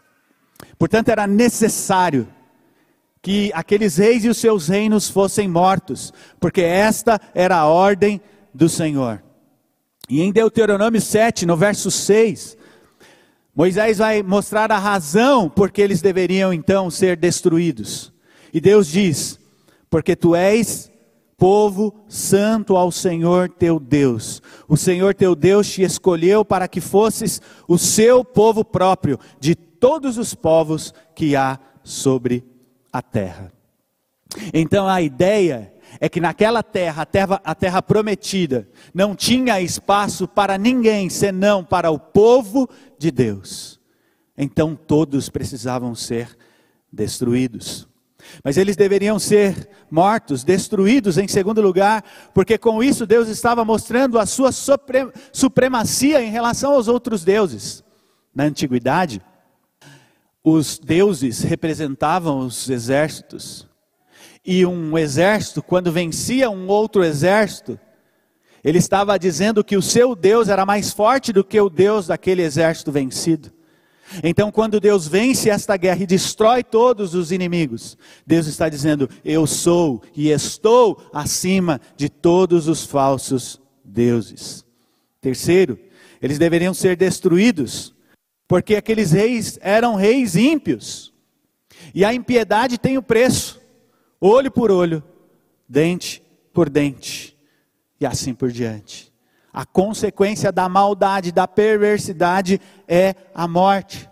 Portanto, 0.76 1.08
era 1.08 1.28
necessário 1.28 2.26
que 3.22 3.52
aqueles 3.54 3.96
reis 3.96 4.24
e 4.24 4.28
os 4.28 4.38
seus 4.38 4.66
reinos 4.66 5.08
fossem 5.08 5.46
mortos, 5.46 6.12
porque 6.40 6.62
esta 6.62 7.20
era 7.32 7.58
a 7.58 7.66
ordem 7.66 8.20
do 8.52 8.68
Senhor. 8.68 9.22
E 10.08 10.22
em 10.22 10.32
Deuteronômio 10.32 11.00
7, 11.00 11.46
no 11.46 11.56
verso 11.56 11.92
6, 11.92 12.56
Moisés 13.54 13.98
vai 13.98 14.20
mostrar 14.20 14.72
a 14.72 14.78
razão 14.78 15.48
por 15.48 15.70
que 15.70 15.80
eles 15.80 16.02
deveriam 16.02 16.52
então 16.52 16.90
ser 16.90 17.16
destruídos. 17.16 18.12
E 18.52 18.60
Deus 18.60 18.88
diz: 18.88 19.38
Porque 19.88 20.16
tu 20.16 20.34
és 20.34 20.89
povo 21.40 21.94
santo 22.07 22.76
ao 22.76 22.92
Senhor 22.92 23.48
teu 23.48 23.81
Deus. 23.81 24.42
O 24.68 24.76
Senhor 24.76 25.14
teu 25.14 25.35
Deus 25.35 25.66
te 25.70 25.81
escolheu 25.81 26.44
para 26.44 26.68
que 26.68 26.83
fosses 26.83 27.40
o 27.66 27.79
seu 27.79 28.22
povo 28.22 28.62
próprio 28.62 29.18
de 29.40 29.55
todos 29.55 30.18
os 30.18 30.35
povos 30.35 30.92
que 31.14 31.35
há 31.35 31.59
sobre 31.83 32.44
a 32.92 33.00
terra. 33.00 33.50
Então 34.53 34.87
a 34.87 35.00
ideia 35.00 35.72
é 35.98 36.11
que 36.11 36.20
naquela 36.20 36.62
terra, 36.62 37.03
a 37.03 37.07
terra, 37.07 37.40
a 37.42 37.55
terra 37.55 37.81
prometida, 37.81 38.68
não 38.92 39.16
tinha 39.16 39.62
espaço 39.62 40.29
para 40.29 40.59
ninguém 40.59 41.09
senão 41.09 41.64
para 41.64 41.90
o 41.90 41.98
povo 41.98 42.68
de 42.98 43.11
Deus. 43.11 43.81
Então 44.37 44.76
todos 44.76 45.31
precisavam 45.31 45.94
ser 45.94 46.37
destruídos. 46.92 47.89
Mas 48.44 48.56
eles 48.56 48.76
deveriam 48.76 49.18
ser 49.18 49.68
mortos, 49.90 50.44
destruídos 50.44 51.18
em 51.18 51.28
segundo 51.28 51.60
lugar, 51.60 52.04
porque 52.32 52.56
com 52.56 52.82
isso 52.82 53.06
Deus 53.06 53.28
estava 53.28 53.64
mostrando 53.64 54.18
a 54.18 54.26
sua 54.26 54.50
supremacia 55.32 56.22
em 56.22 56.30
relação 56.30 56.72
aos 56.72 56.88
outros 56.88 57.24
deuses. 57.24 57.84
Na 58.34 58.44
antiguidade, 58.44 59.20
os 60.42 60.78
deuses 60.78 61.42
representavam 61.42 62.38
os 62.38 62.68
exércitos. 62.70 63.68
E 64.44 64.64
um 64.64 64.96
exército, 64.96 65.62
quando 65.62 65.92
vencia 65.92 66.48
um 66.50 66.66
outro 66.68 67.04
exército, 67.04 67.78
ele 68.64 68.78
estava 68.78 69.18
dizendo 69.18 69.64
que 69.64 69.76
o 69.76 69.82
seu 69.82 70.14
Deus 70.14 70.48
era 70.48 70.64
mais 70.64 70.92
forte 70.92 71.32
do 71.32 71.44
que 71.44 71.60
o 71.60 71.68
Deus 71.68 72.06
daquele 72.06 72.42
exército 72.42 72.92
vencido. 72.92 73.52
Então, 74.22 74.50
quando 74.50 74.80
Deus 74.80 75.06
vence 75.06 75.48
esta 75.48 75.76
guerra 75.76 76.02
e 76.02 76.06
destrói 76.06 76.64
todos 76.64 77.14
os 77.14 77.30
inimigos, 77.30 77.96
Deus 78.26 78.46
está 78.46 78.68
dizendo: 78.68 79.08
Eu 79.24 79.46
sou 79.46 80.02
e 80.14 80.30
estou 80.30 81.00
acima 81.12 81.80
de 81.96 82.08
todos 82.08 82.66
os 82.66 82.84
falsos 82.84 83.60
deuses. 83.84 84.64
Terceiro, 85.20 85.78
eles 86.20 86.38
deveriam 86.38 86.74
ser 86.74 86.96
destruídos, 86.96 87.94
porque 88.48 88.74
aqueles 88.74 89.12
reis 89.12 89.58
eram 89.62 89.94
reis 89.94 90.34
ímpios, 90.34 91.12
e 91.94 92.04
a 92.04 92.12
impiedade 92.12 92.78
tem 92.78 92.98
o 92.98 93.02
preço: 93.02 93.60
olho 94.20 94.50
por 94.50 94.70
olho, 94.70 95.02
dente 95.68 96.22
por 96.52 96.68
dente, 96.68 97.36
e 98.00 98.06
assim 98.06 98.34
por 98.34 98.50
diante. 98.50 99.09
A 99.52 99.66
consequência 99.66 100.52
da 100.52 100.68
maldade, 100.68 101.32
da 101.32 101.46
perversidade 101.48 102.60
é 102.86 103.14
a 103.34 103.48
morte. 103.48 104.08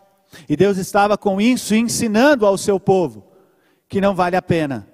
E 0.49 0.57
Deus 0.57 0.77
estava 0.79 1.17
com 1.17 1.41
isso 1.41 1.75
ensinando 1.75 2.45
ao 2.45 2.59
seu 2.59 2.79
povo 2.79 3.25
que 3.89 4.01
não 4.01 4.15
vale 4.15 4.37
a 4.37 4.43
pena 4.43 4.87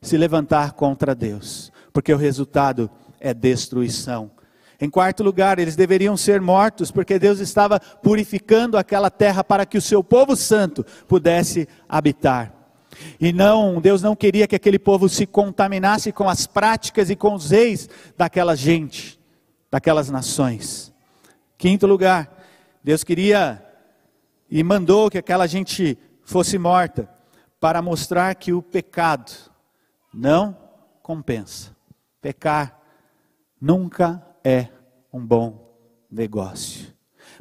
se 0.00 0.16
levantar 0.16 0.72
contra 0.72 1.14
Deus, 1.14 1.72
porque 1.92 2.12
o 2.12 2.18
resultado 2.18 2.90
é 3.20 3.32
destruição. 3.32 4.30
Em 4.80 4.90
quarto 4.90 5.22
lugar, 5.22 5.60
eles 5.60 5.76
deveriam 5.76 6.16
ser 6.16 6.40
mortos, 6.40 6.90
porque 6.90 7.18
Deus 7.18 7.38
estava 7.38 7.78
purificando 7.78 8.76
aquela 8.76 9.10
terra 9.10 9.44
para 9.44 9.64
que 9.64 9.78
o 9.78 9.82
seu 9.82 10.02
povo 10.02 10.34
santo 10.34 10.84
pudesse 11.06 11.68
habitar. 11.88 12.52
E 13.20 13.32
não, 13.32 13.80
Deus 13.80 14.02
não 14.02 14.16
queria 14.16 14.48
que 14.48 14.56
aquele 14.56 14.80
povo 14.80 15.08
se 15.08 15.24
contaminasse 15.24 16.10
com 16.10 16.28
as 16.28 16.48
práticas 16.48 17.08
e 17.08 17.16
com 17.16 17.34
os 17.34 17.50
reis 17.50 17.88
daquela 18.18 18.56
gente 18.56 19.21
daquelas 19.72 20.10
nações. 20.10 20.92
Quinto 21.56 21.86
lugar, 21.86 22.30
Deus 22.84 23.02
queria 23.02 23.66
e 24.50 24.62
mandou 24.62 25.10
que 25.10 25.16
aquela 25.16 25.46
gente 25.46 25.96
fosse 26.22 26.58
morta 26.58 27.08
para 27.58 27.80
mostrar 27.80 28.34
que 28.34 28.52
o 28.52 28.60
pecado 28.60 29.32
não 30.12 30.54
compensa. 31.02 31.74
Pecar 32.20 32.78
nunca 33.58 34.22
é 34.44 34.68
um 35.10 35.24
bom 35.24 35.74
negócio. 36.10 36.92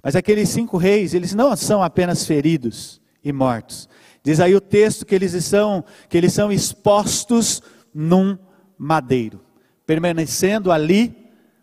Mas 0.01 0.15
aqueles 0.15 0.47
cinco 0.47 0.77
reis, 0.77 1.13
eles 1.13 1.35
não 1.35 1.53
são 1.57 1.83
apenas 1.83 2.25
feridos 2.25 3.01
e 3.21 3.33
mortos. 3.33 3.89
Diz 4.23 4.39
aí 4.39 4.55
o 4.55 4.61
texto 4.61 5.05
que 5.05 5.13
eles 5.13 5.33
são, 5.43 5.83
que 6.07 6.17
eles 6.17 6.31
são 6.31 6.49
expostos 6.49 7.61
num 7.93 8.37
madeiro, 8.77 9.43
permanecendo 9.85 10.71
ali 10.71 11.20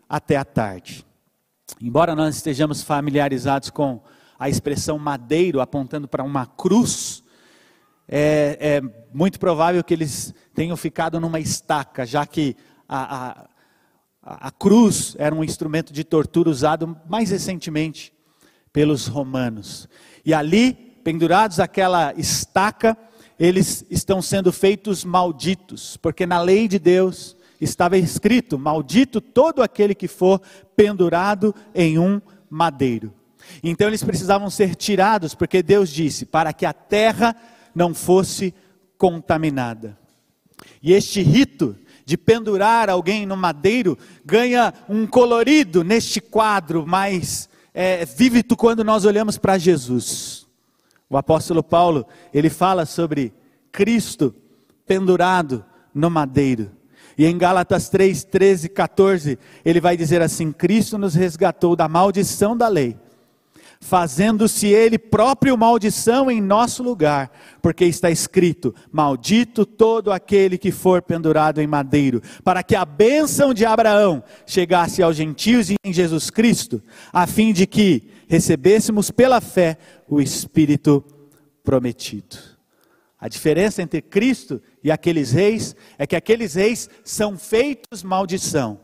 até 0.09 0.35
a 0.35 0.43
tarde. 0.43 1.05
Embora 1.79 2.15
nós 2.15 2.35
estejamos 2.35 2.81
familiarizados 2.81 3.69
com 3.69 4.01
a 4.39 4.49
expressão 4.49 4.97
madeiro 4.97 5.61
apontando 5.61 6.07
para 6.07 6.23
uma 6.23 6.47
cruz, 6.47 7.23
é, 8.07 8.57
é, 8.59 8.81
muito 9.13 9.39
provável 9.39 9.83
que 9.83 9.93
eles 9.93 10.33
tenham 10.55 10.75
ficado 10.75 11.19
numa 11.19 11.39
estaca, 11.39 12.05
já 12.05 12.25
que 12.25 12.57
a, 12.87 13.47
a, 14.23 14.47
a 14.47 14.51
cruz 14.51 15.15
era 15.19 15.35
um 15.35 15.43
instrumento 15.43 15.93
de 15.93 16.03
tortura 16.03 16.49
usado 16.49 16.97
mais 17.07 17.29
recentemente 17.29 18.11
pelos 18.73 19.05
romanos. 19.05 19.87
E 20.25 20.33
ali, 20.33 20.73
pendurados 21.03 21.59
àquela 21.59 22.13
estaca, 22.15 22.97
eles 23.37 23.85
estão 23.89 24.21
sendo 24.21 24.51
feitos 24.51 25.05
malditos, 25.05 25.95
porque 25.97 26.25
na 26.25 26.41
lei 26.41 26.67
de 26.67 26.79
Deus 26.79 27.37
estava 27.59 27.97
escrito: 27.97 28.57
Maldito 28.57 29.19
todo 29.19 29.61
aquele 29.61 29.93
que 29.95 30.07
for 30.07 30.41
pendurado 30.75 31.53
em 31.73 31.97
um 31.97 32.21
madeiro. 32.49 33.13
Então 33.63 33.87
eles 33.87 34.03
precisavam 34.03 34.49
ser 34.49 34.75
tirados, 34.75 35.33
porque 35.33 35.63
Deus 35.63 35.89
disse: 35.89 36.25
para 36.25 36.53
que 36.53 36.65
a 36.65 36.73
terra 36.73 37.35
não 37.73 37.93
fosse 37.93 38.53
contaminada. 38.97 39.97
E 40.81 40.93
este 40.93 41.21
rito 41.21 41.75
de 42.05 42.17
pendurar 42.17 42.89
alguém 42.89 43.25
no 43.25 43.37
madeiro 43.37 43.97
ganha 44.25 44.73
um 44.87 45.05
colorido 45.05 45.83
neste 45.83 46.19
quadro 46.19 46.85
mais 46.85 47.47
é, 47.73 48.03
vívido 48.03 48.57
quando 48.57 48.83
nós 48.83 49.05
olhamos 49.05 49.37
para 49.37 49.57
Jesus. 49.57 50.47
O 51.09 51.17
apóstolo 51.17 51.63
Paulo, 51.63 52.05
ele 52.33 52.49
fala 52.49 52.85
sobre 52.85 53.33
Cristo 53.71 54.33
pendurado 54.85 55.63
no 55.93 56.09
madeiro. 56.09 56.71
E 57.19 57.25
em 57.25 57.37
Gálatas 57.37 57.89
3, 57.89 58.23
13, 58.23 58.69
14, 58.69 59.37
ele 59.65 59.81
vai 59.81 59.97
dizer 59.97 60.21
assim: 60.21 60.53
Cristo 60.53 60.97
nos 60.97 61.15
resgatou 61.15 61.75
da 61.75 61.85
maldição 61.85 62.55
da 62.55 62.69
lei, 62.69 62.95
fazendo-se 63.81 64.67
ele 64.67 64.97
próprio 64.97 65.57
maldição 65.57 66.31
em 66.31 66.39
nosso 66.39 66.81
lugar, 66.81 67.29
porque 67.61 67.83
está 67.83 68.09
escrito: 68.09 68.73
Maldito 68.89 69.65
todo 69.65 70.13
aquele 70.13 70.57
que 70.57 70.71
for 70.71 71.01
pendurado 71.01 71.59
em 71.59 71.67
madeiro, 71.67 72.21
para 72.41 72.63
que 72.63 72.73
a 72.73 72.85
bênção 72.85 73.53
de 73.53 73.65
Abraão 73.65 74.23
chegasse 74.45 75.03
aos 75.03 75.17
gentios 75.17 75.69
e 75.69 75.75
em 75.83 75.91
Jesus 75.91 76.29
Cristo, 76.29 76.81
a 77.11 77.27
fim 77.27 77.51
de 77.51 77.67
que 77.67 78.09
recebêssemos 78.29 79.11
pela 79.11 79.41
fé 79.41 79.77
o 80.07 80.21
Espírito 80.21 81.03
prometido. 81.65 82.48
A 83.19 83.27
diferença 83.27 83.81
entre 83.81 84.01
Cristo 84.01 84.61
e 84.83 84.89
aqueles 84.89 85.31
reis 85.31 85.75
é 85.97 86.07
que 86.07 86.15
aqueles 86.15 86.53
reis 86.53 86.89
são 87.03 87.37
feitos 87.37 88.01
maldição, 88.01 88.79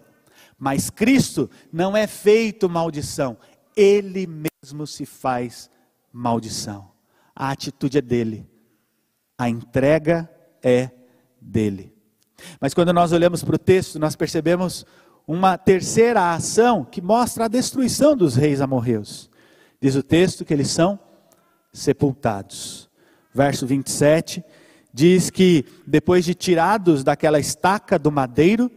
mas 0.58 0.90
Cristo 0.90 1.50
não 1.72 1.96
é 1.96 2.06
feito 2.06 2.70
maldição, 2.70 3.38
ele 3.76 4.28
mesmo 4.28 4.86
se 4.86 5.06
faz 5.06 5.70
maldição. 6.12 6.92
A 7.34 7.52
atitude 7.52 7.98
é 7.98 8.02
dele, 8.02 8.46
a 9.38 9.50
entrega 9.50 10.30
é 10.62 10.90
dele. 11.40 11.94
Mas 12.60 12.74
quando 12.74 12.92
nós 12.92 13.12
olhamos 13.12 13.44
para 13.44 13.56
o 13.56 13.60
texto, 13.60 14.00
nós 14.00 14.16
percebemos 14.16 14.86
uma 15.28 15.58
terceira 15.58 16.34
ação 16.34 16.84
que 16.84 17.02
mostra 17.02 17.46
a 17.46 17.50
destruição 17.50 18.16
dos 18.16 18.36
reis 18.36 18.62
amorreus. 18.62 19.30
Diz 19.82 19.96
o 19.96 20.04
texto 20.04 20.46
que 20.46 20.54
eles 20.54 20.70
são 20.70 21.00
sepultados. 21.74 22.85
Verso 23.36 23.68
27 23.68 24.42
diz 24.94 25.30
que 25.30 25.66
depois 25.86 26.24
de 26.24 26.34
tirados 26.34 27.04
daquela 27.04 27.38
estaca 27.38 28.00
do 28.00 28.10
madeiro, 28.10 28.72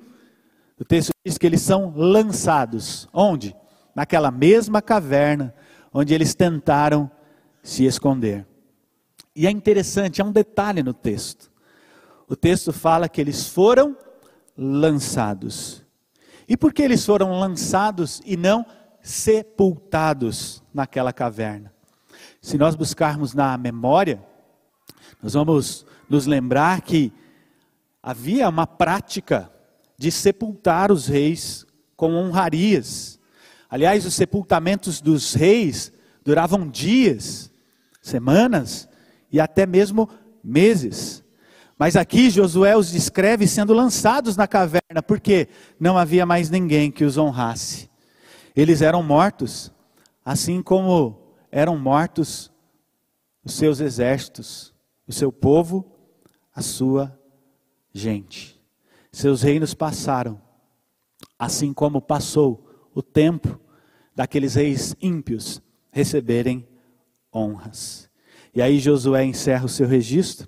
o 0.77 0.85
texto 0.85 1.13
diz 1.25 1.39
que 1.39 1.47
eles 1.47 1.63
são 1.63 1.93
lançados. 1.95 3.09
Onde? 3.13 3.55
Naquela 3.95 4.33
mesma 4.33 4.83
caverna 4.83 5.55
onde 5.95 6.13
eles 6.13 6.35
tentaram 6.35 7.09
se 7.63 7.85
esconder. 7.85 8.45
E 9.35 9.47
é 9.47 9.51
interessante, 9.51 10.21
há 10.21 10.25
um 10.25 10.33
detalhe 10.33 10.83
no 10.83 10.93
texto. 10.93 11.53
O 12.27 12.35
texto 12.35 12.73
fala 12.73 13.09
que 13.09 13.21
eles 13.21 13.47
foram 13.47 13.97
lançados. 14.57 15.85
E 16.49 16.57
por 16.57 16.73
que 16.73 16.83
eles 16.83 17.07
foram 17.07 17.39
lançados 17.39 18.21
e 18.27 18.37
não 18.37 18.67
sepultados 19.01 20.65
naquela 20.75 21.13
caverna? 21.13 21.73
Se 22.43 22.59
nós 22.59 22.75
buscarmos 22.75 23.35
na 23.35 23.57
memória, 23.57 24.21
nós 25.23 25.35
vamos 25.35 25.87
nos 26.09 26.27
lembrar 26.27 26.81
que 26.81 27.13
havia 28.03 28.49
uma 28.49 28.67
prática 28.67 29.51
de 29.97 30.11
sepultar 30.11 30.93
os 30.93 31.07
reis 31.07 31.67
com 31.97 32.15
honrarias. 32.15 33.19
Aliás, 33.69 34.07
os 34.07 34.15
sepultamentos 34.15 35.01
dos 35.01 35.35
reis 35.35 35.93
duravam 36.25 36.69
dias, 36.69 37.53
semanas 38.01 38.89
e 39.31 39.41
até 39.41 39.67
mesmo 39.67 40.09
meses. 40.43 41.25
Mas 41.79 41.97
aqui 41.97 42.31
Josué 42.31 42.77
os 42.77 42.91
descreve 42.91 43.47
sendo 43.47 43.73
lançados 43.73 44.37
na 44.37 44.47
caverna, 44.47 45.03
porque 45.07 45.49
não 45.79 45.99
havia 45.99 46.27
mais 46.27 46.51
ninguém 46.51 46.91
que 46.91 47.05
os 47.05 47.17
honrasse. 47.17 47.89
Eles 48.55 48.83
eram 48.83 49.03
mortos, 49.03 49.73
assim 50.25 50.61
como 50.63 51.21
eram 51.53 51.79
mortos 51.79 52.51
os 53.45 53.55
seus 53.55 53.81
exércitos, 53.81 54.68
o 55.09 55.13
seu 55.13 55.33
povo, 55.33 55.91
a 56.55 56.61
sua 56.61 57.19
gente. 57.93 58.61
Seus 59.11 59.41
reinos 59.41 59.73
passaram, 59.73 60.41
assim 61.39 61.73
como 61.73 62.03
passou 62.03 62.91
o 62.95 63.03
tempo 63.03 63.59
daqueles 64.15 64.55
reis 64.55 64.95
ímpios 65.01 65.63
receberem 65.91 66.69
honras. 67.33 68.11
E 68.55 68.61
aí 68.61 68.79
Josué 68.79 69.25
encerra 69.25 69.65
o 69.65 69.69
seu 69.69 69.89
registro 69.89 70.47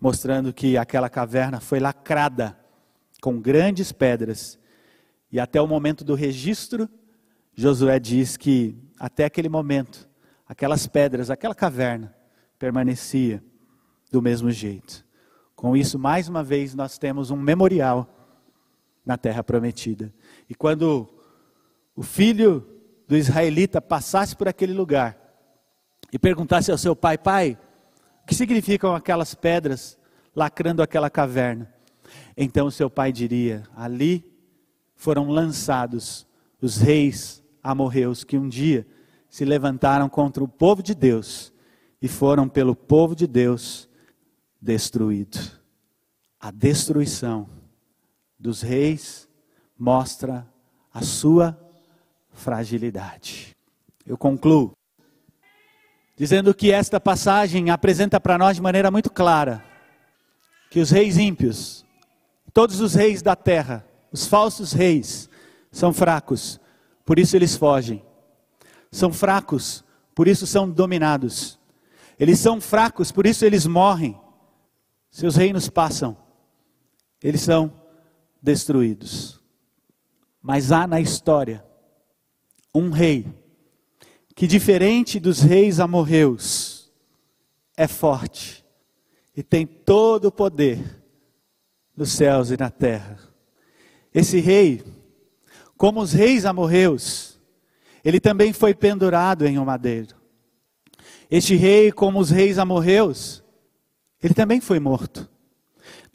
mostrando 0.00 0.52
que 0.52 0.76
aquela 0.76 1.08
caverna 1.08 1.60
foi 1.60 1.78
lacrada 1.78 2.58
com 3.22 3.40
grandes 3.40 3.92
pedras. 3.92 4.58
E 5.30 5.38
até 5.38 5.60
o 5.60 5.66
momento 5.66 6.04
do 6.04 6.14
registro, 6.14 6.88
Josué 7.54 7.98
diz 7.98 8.36
que 8.36 8.76
até 8.98 9.24
aquele 9.24 9.48
momento, 9.48 10.08
aquelas 10.46 10.86
pedras, 10.86 11.30
aquela 11.30 11.54
caverna 11.54 12.14
permanecia 12.58 13.42
do 14.10 14.22
mesmo 14.22 14.50
jeito. 14.50 15.04
Com 15.54 15.76
isso, 15.76 15.98
mais 15.98 16.28
uma 16.28 16.42
vez, 16.42 16.74
nós 16.74 16.98
temos 16.98 17.30
um 17.30 17.36
memorial 17.36 18.08
na 19.04 19.16
terra 19.16 19.42
prometida. 19.42 20.12
E 20.48 20.54
quando 20.54 21.08
o 21.94 22.02
filho 22.02 22.66
do 23.06 23.16
israelita 23.16 23.80
passasse 23.80 24.34
por 24.34 24.48
aquele 24.48 24.72
lugar 24.72 25.18
e 26.12 26.18
perguntasse 26.18 26.70
ao 26.70 26.78
seu 26.78 26.96
pai: 26.96 27.18
Pai, 27.18 27.58
o 28.22 28.26
que 28.26 28.34
significam 28.34 28.94
aquelas 28.94 29.34
pedras 29.34 29.98
lacrando 30.34 30.82
aquela 30.82 31.10
caverna? 31.10 31.72
Então 32.36 32.70
seu 32.70 32.90
pai 32.90 33.12
diria: 33.12 33.62
Ali 33.76 34.24
foram 34.94 35.28
lançados 35.28 36.26
os 36.60 36.78
reis 36.78 37.42
amorreus 37.62 38.24
que 38.24 38.38
um 38.38 38.48
dia 38.48 38.86
se 39.28 39.44
levantaram 39.44 40.08
contra 40.08 40.42
o 40.42 40.48
povo 40.48 40.82
de 40.82 40.94
Deus 40.94 41.52
e 42.00 42.08
foram 42.08 42.48
pelo 42.48 42.76
povo 42.76 43.14
de 43.14 43.26
Deus 43.26 43.88
destruídos. 44.64 45.60
A 46.40 46.50
destruição 46.50 47.46
dos 48.38 48.62
reis 48.62 49.28
mostra 49.78 50.50
a 50.92 51.02
sua 51.02 51.58
fragilidade. 52.32 53.54
Eu 54.06 54.16
concluo 54.16 54.72
dizendo 56.16 56.54
que 56.54 56.72
esta 56.72 56.98
passagem 56.98 57.70
apresenta 57.70 58.18
para 58.18 58.38
nós 58.38 58.56
de 58.56 58.62
maneira 58.62 58.90
muito 58.90 59.10
clara 59.10 59.62
que 60.70 60.80
os 60.80 60.90
reis 60.90 61.18
ímpios, 61.18 61.84
todos 62.52 62.80
os 62.80 62.94
reis 62.94 63.20
da 63.20 63.36
terra, 63.36 63.86
os 64.10 64.26
falsos 64.26 64.72
reis, 64.72 65.28
são 65.70 65.92
fracos, 65.92 66.58
por 67.04 67.18
isso 67.18 67.36
eles 67.36 67.54
fogem. 67.54 68.02
São 68.90 69.12
fracos, 69.12 69.84
por 70.14 70.26
isso 70.26 70.46
são 70.46 70.70
dominados. 70.70 71.58
Eles 72.18 72.38
são 72.38 72.60
fracos, 72.60 73.10
por 73.12 73.26
isso 73.26 73.44
eles 73.44 73.66
morrem. 73.66 74.23
Seus 75.14 75.36
reinos 75.36 75.68
passam, 75.68 76.16
eles 77.22 77.40
são 77.40 77.72
destruídos. 78.42 79.40
Mas 80.42 80.72
há 80.72 80.88
na 80.88 81.00
história 81.00 81.64
um 82.74 82.90
rei 82.90 83.24
que, 84.34 84.48
diferente 84.48 85.20
dos 85.20 85.38
reis 85.38 85.78
amorreus, 85.78 86.92
é 87.76 87.86
forte 87.86 88.64
e 89.36 89.40
tem 89.44 89.64
todo 89.64 90.24
o 90.24 90.32
poder 90.32 91.00
nos 91.96 92.10
céus 92.10 92.50
e 92.50 92.56
na 92.56 92.68
terra. 92.68 93.16
Esse 94.12 94.40
rei, 94.40 94.82
como 95.76 96.00
os 96.00 96.12
reis 96.12 96.44
amorreus, 96.44 97.40
ele 98.04 98.18
também 98.18 98.52
foi 98.52 98.74
pendurado 98.74 99.46
em 99.46 99.60
um 99.60 99.64
madeiro. 99.64 100.16
Este 101.30 101.54
rei, 101.54 101.92
como 101.92 102.18
os 102.18 102.30
reis 102.30 102.58
amorreus, 102.58 103.43
ele 104.24 104.32
também 104.32 104.58
foi 104.58 104.80
morto. 104.80 105.28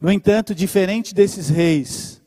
No 0.01 0.11
entanto, 0.11 0.55
diferente 0.55 1.13
desses 1.13 1.47
reis, 1.47 2.19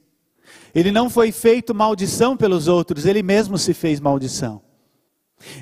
ele 0.72 0.92
não 0.92 1.10
foi 1.10 1.32
feito 1.32 1.74
maldição 1.74 2.36
pelos 2.36 2.68
outros, 2.68 3.04
ele 3.04 3.20
mesmo 3.20 3.58
se 3.58 3.74
fez 3.74 3.98
maldição. 3.98 4.62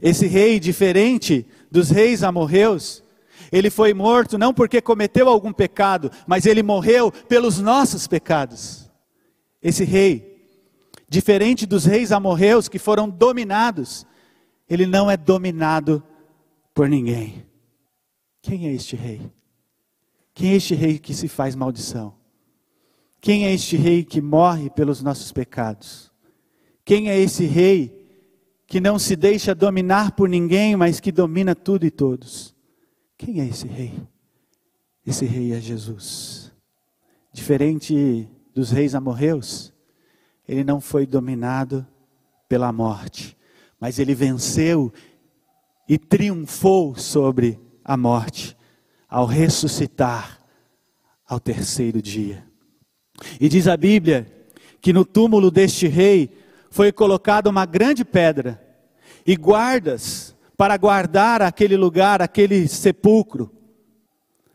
Esse 0.03 0.27
rei, 0.27 0.61
diferente 0.61 1.47
dos 1.71 1.89
reis 1.89 2.23
amorreus, 2.23 3.03
ele 3.51 3.71
foi 3.71 3.95
morto 3.95 4.37
não 4.37 4.53
porque 4.53 4.83
cometeu 4.83 5.27
algum 5.27 5.55
pecado, 5.55 6.13
mas 6.27 6.45
ele 6.45 6.63
morreu 6.63 7.11
pelos 7.11 7.59
nossos 7.59 8.07
pecados. 8.07 8.91
Esse 9.63 9.85
rei, 9.85 10.45
diferente 11.09 11.65
dos 11.65 11.87
reis 11.87 12.13
amorreus 12.13 12.69
que 12.69 12.79
foram 12.79 13.09
dominados, 13.09 14.07
ele 14.69 14.85
não 14.85 15.11
é 15.11 15.17
dominado 15.17 16.03
por 16.75 16.91
ninguém. 16.91 17.47
Quem 18.43 18.69
é 18.69 18.73
este 18.75 18.97
rei? 18.97 19.23
Quem 20.35 20.53
é 20.53 20.57
este 20.57 20.75
rei 20.75 20.99
que 20.99 21.15
se 21.15 21.29
faz 21.29 21.55
maldição? 21.55 22.15
Quem 23.21 23.47
é 23.47 23.53
este 23.53 23.77
rei 23.77 24.03
que 24.03 24.21
morre 24.21 24.71
pelos 24.71 25.03
nossos 25.03 25.31
pecados? 25.31 26.11
Quem 26.85 27.11
é 27.11 27.19
esse 27.19 27.45
rei 27.45 28.01
que 28.67 28.81
não 28.81 28.99
se 28.99 29.15
deixa 29.17 29.55
dominar 29.55 30.13
por 30.13 30.29
ninguém, 30.29 30.77
mas 30.77 31.01
que 31.01 31.13
domina 31.13 31.55
tudo 31.55 31.85
e 31.85 31.91
todos? 31.91 32.55
Quem 33.19 33.41
é 33.41 33.47
esse 33.47 33.67
rei? 33.67 33.93
Esse 35.07 35.27
rei 35.27 35.53
é 35.53 35.61
Jesus. 35.61 36.53
Diferente 37.33 38.29
dos 38.55 38.71
reis 38.71 38.95
amorreus, 38.95 39.73
ele 40.49 40.65
não 40.65 40.81
foi 40.81 41.07
dominado 41.07 41.87
pela 42.49 42.73
morte, 42.73 43.37
mas 43.79 43.99
ele 43.99 44.15
venceu 44.15 44.93
e 45.89 45.99
triunfou 45.99 46.97
sobre 46.97 47.59
a 47.85 47.97
morte 47.97 48.57
ao 49.11 49.27
ressuscitar 49.27 50.39
ao 51.27 51.41
terceiro 51.41 52.01
dia. 52.01 52.45
E 53.41 53.49
diz 53.49 53.67
a 53.67 53.77
Bíblia 53.77 54.27
que 54.81 54.93
no 54.93 55.05
túmulo 55.05 55.51
deste 55.51 55.89
rei 55.89 56.39
foi 56.71 56.93
colocada 56.93 57.51
uma 57.51 57.67
grande 57.67 58.05
pedra 58.05 58.65
e 59.27 59.37
guardas 59.37 60.35
para 60.57 60.77
guardar 60.77 61.43
aquele 61.43 61.77
lugar, 61.77 62.23
aquele 62.23 62.69
sepulcro. 62.69 63.51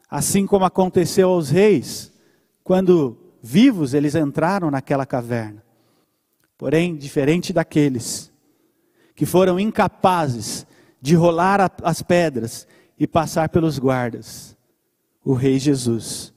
Assim 0.10 0.48
como 0.48 0.64
aconteceu 0.64 1.30
aos 1.30 1.50
reis, 1.50 2.14
quando 2.64 3.18
vivos 3.42 3.94
eles 3.94 4.16
entraram 4.16 4.72
naquela 4.72 5.06
caverna. 5.06 5.64
Porém, 6.58 6.96
diferente 6.96 7.52
daqueles 7.52 8.32
que 9.16 9.26
foram 9.26 9.60
incapazes 9.60 10.66
de 11.02 11.16
rolar 11.16 11.72
as 11.84 12.02
pedras 12.02 12.68
e 12.98 13.06
passar 13.06 13.50
pelos 13.50 13.78
guardas, 13.78 14.58
o 15.24 15.34
Rei 15.34 15.60
Jesus, 15.60 16.34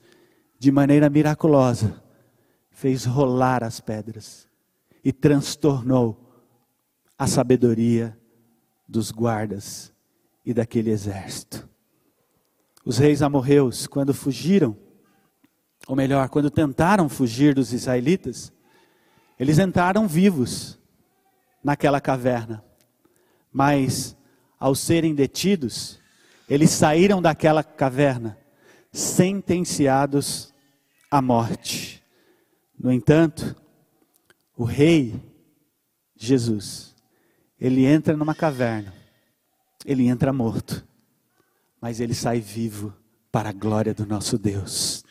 de 0.57 0.71
maneira 0.71 1.09
miraculosa, 1.09 2.03
fez 2.69 3.05
rolar 3.05 3.63
as 3.63 3.79
pedras 3.79 4.47
e 5.03 5.13
transtornou 5.13 6.45
a 7.17 7.27
sabedoria 7.27 8.17
dos 8.87 9.11
guardas 9.11 9.93
e 10.45 10.53
daquele 10.53 10.89
exército. 10.89 11.67
Os 12.85 12.97
reis 12.97 13.21
amorreus, 13.21 13.85
quando 13.85 14.13
fugiram, 14.13 14.75
ou 15.87 15.95
melhor, 15.95 16.29
quando 16.29 16.49
tentaram 16.49 17.07
fugir 17.07 17.53
dos 17.53 17.73
israelitas, 17.73 18.51
Eles 19.39 19.57
entraram 19.57 20.05
vivos 20.05 20.77
naquela 21.63 22.01
caverna, 22.01 22.63
mas 23.51 24.17
ao 24.59 24.75
serem 24.75 25.15
detidos, 25.15 25.98
eles 26.49 26.71
saíram 26.71 27.21
daquela 27.21 27.63
caverna 27.63 28.37
sentenciados 28.91 30.53
à 31.11 31.21
morte. 31.21 32.03
No 32.77 32.91
entanto, 32.91 33.55
o 34.57 34.63
rei 34.63 35.21
Jesus, 36.15 36.95
ele 37.59 37.85
entra 37.85 38.17
numa 38.17 38.33
caverna, 38.33 38.93
ele 39.85 40.07
entra 40.07 40.33
morto, 40.33 40.85
mas 41.79 41.99
ele 41.99 42.13
sai 42.13 42.39
vivo 42.39 42.93
para 43.31 43.49
a 43.49 43.53
glória 43.53 43.93
do 43.93 44.05
nosso 44.05 44.37
Deus. 44.37 45.03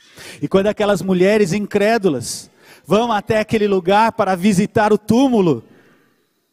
E 0.43 0.49
quando 0.49 0.67
aquelas 0.67 1.01
mulheres 1.01 1.53
incrédulas 1.53 2.51
vão 2.85 3.13
até 3.13 3.39
aquele 3.39 3.69
lugar 3.69 4.13
para 4.13 4.35
visitar 4.35 4.93
o 4.93 4.99
túmulo 4.99 5.65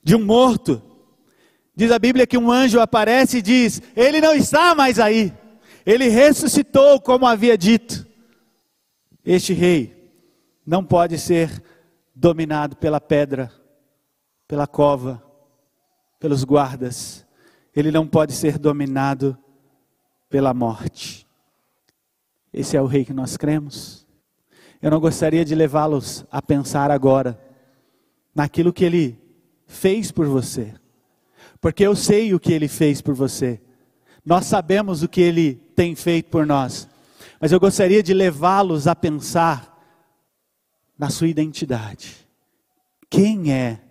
de 0.03 0.15
um 0.15 0.23
morto, 0.23 0.81
diz 1.76 1.91
a 1.91 1.99
Bíblia 1.99 2.26
que 2.26 2.38
um 2.38 2.51
anjo 2.51 2.80
aparece 2.80 3.38
e 3.38 3.41
diz: 3.41 3.82
Ele 3.95 4.21
não 4.21 4.34
está 4.34 4.73
mais 4.73 4.99
aí, 4.99 5.34
ele 5.86 6.07
ressuscitou, 6.07 6.99
como 6.99 7.26
havia 7.26 7.57
dito. 7.57 8.05
Este 9.23 9.53
rei 9.53 10.11
não 10.65 10.84
pode 10.84 11.17
ser 11.17 11.63
dominado 12.13 12.76
pela 12.76 13.01
pedra, 13.01 13.51
pela 14.47 14.65
cova, 14.65 15.23
pelos 16.19 16.43
guardas, 16.43 17.26
ele 17.76 17.91
não 17.91 18.07
pode 18.07 18.34
ser 18.34 18.57
dominado 18.57 19.38
pela 20.30 20.53
morte. 20.53 21.28
Esse 22.53 22.78
é 22.78 22.82
o 22.82 22.86
rei 22.86 23.03
que 23.03 23.13
nós 23.13 23.36
cremos. 23.36 24.07
Eu 24.82 24.89
não 24.89 24.99
gostaria 24.99 25.43
de 25.43 25.53
levá-los 25.53 26.26
a 26.32 26.41
pensar 26.41 26.89
agora 26.89 27.39
naquilo 28.34 28.71
que 28.71 28.86
ele 28.86 29.19
fez 29.67 30.11
por 30.11 30.26
você, 30.26 30.73
porque 31.66 31.84
eu 31.84 31.95
sei 31.95 32.32
o 32.32 32.39
que 32.39 32.53
ele 32.53 32.68
fez 32.68 33.01
por 33.01 33.16
você. 33.16 33.59
Nós 34.24 34.45
sabemos 34.45 35.01
o 35.01 35.07
que 35.07 35.20
ele 35.20 35.55
tem 35.76 35.95
feito 35.95 36.30
por 36.30 36.45
nós, 36.45 36.88
mas 37.41 37.51
eu 37.51 37.59
gostaria 37.59 38.03
de 38.03 38.13
levá-los 38.13 38.86
a 38.86 38.95
pensar 38.95 39.76
na 40.95 41.09
sua 41.09 41.28
identidade. 41.28 42.18
Quem 43.09 43.51
é 43.51 43.82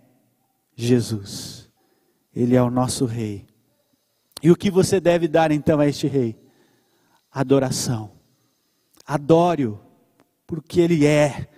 Jesus? 0.73 1.69
Ele 2.33 2.55
é 2.55 2.61
o 2.61 2.71
nosso 2.71 3.03
rei. 3.03 3.45
E 4.41 4.49
o 4.49 4.55
que 4.55 4.71
você 4.71 5.01
deve 5.01 5.27
dar 5.27 5.51
então 5.51 5.81
a 5.81 5.85
este 5.85 6.07
rei? 6.07 6.39
Adoração. 7.29 8.13
Adore-o 9.05 9.81
porque 10.47 10.79
ele 10.79 11.05
é, 11.05 11.49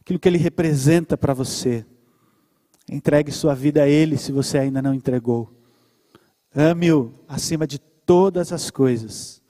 aquilo 0.00 0.18
que 0.18 0.26
ele 0.26 0.38
representa 0.38 1.16
para 1.16 1.32
você. 1.32 1.86
Entregue 2.88 3.32
sua 3.32 3.54
vida 3.54 3.82
a 3.82 3.88
ele 3.88 4.16
se 4.16 4.30
você 4.30 4.58
ainda 4.58 4.80
não 4.80 4.94
entregou. 4.94 5.52
Ame-o 6.54 7.12
acima 7.28 7.66
de 7.66 7.78
todas 7.78 8.52
as 8.52 8.70
coisas 8.70 9.42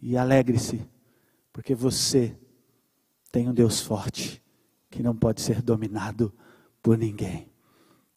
e 0.00 0.16
alegre-se, 0.16 0.88
porque 1.52 1.74
você 1.74 2.36
tem 3.32 3.48
um 3.48 3.54
Deus 3.54 3.80
forte 3.80 4.42
que 4.90 5.02
não 5.02 5.14
pode 5.14 5.40
ser 5.40 5.60
dominado 5.60 6.32
por 6.82 6.96
ninguém. 6.96 7.50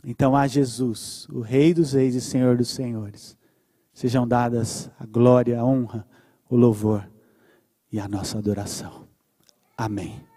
Então 0.05 0.35
a 0.35 0.47
Jesus, 0.47 1.27
o 1.29 1.41
Rei 1.41 1.73
dos 1.73 1.93
Reis 1.93 2.15
e 2.15 2.21
Senhor 2.21 2.55
dos 2.55 2.69
Senhores, 2.69 3.35
sejam 3.93 4.27
dadas 4.27 4.89
a 4.99 5.05
glória, 5.05 5.59
a 5.59 5.65
honra, 5.65 6.07
o 6.49 6.55
louvor 6.55 7.09
e 7.91 7.99
a 7.99 8.07
nossa 8.07 8.37
adoração. 8.37 9.07
Amém. 9.75 10.28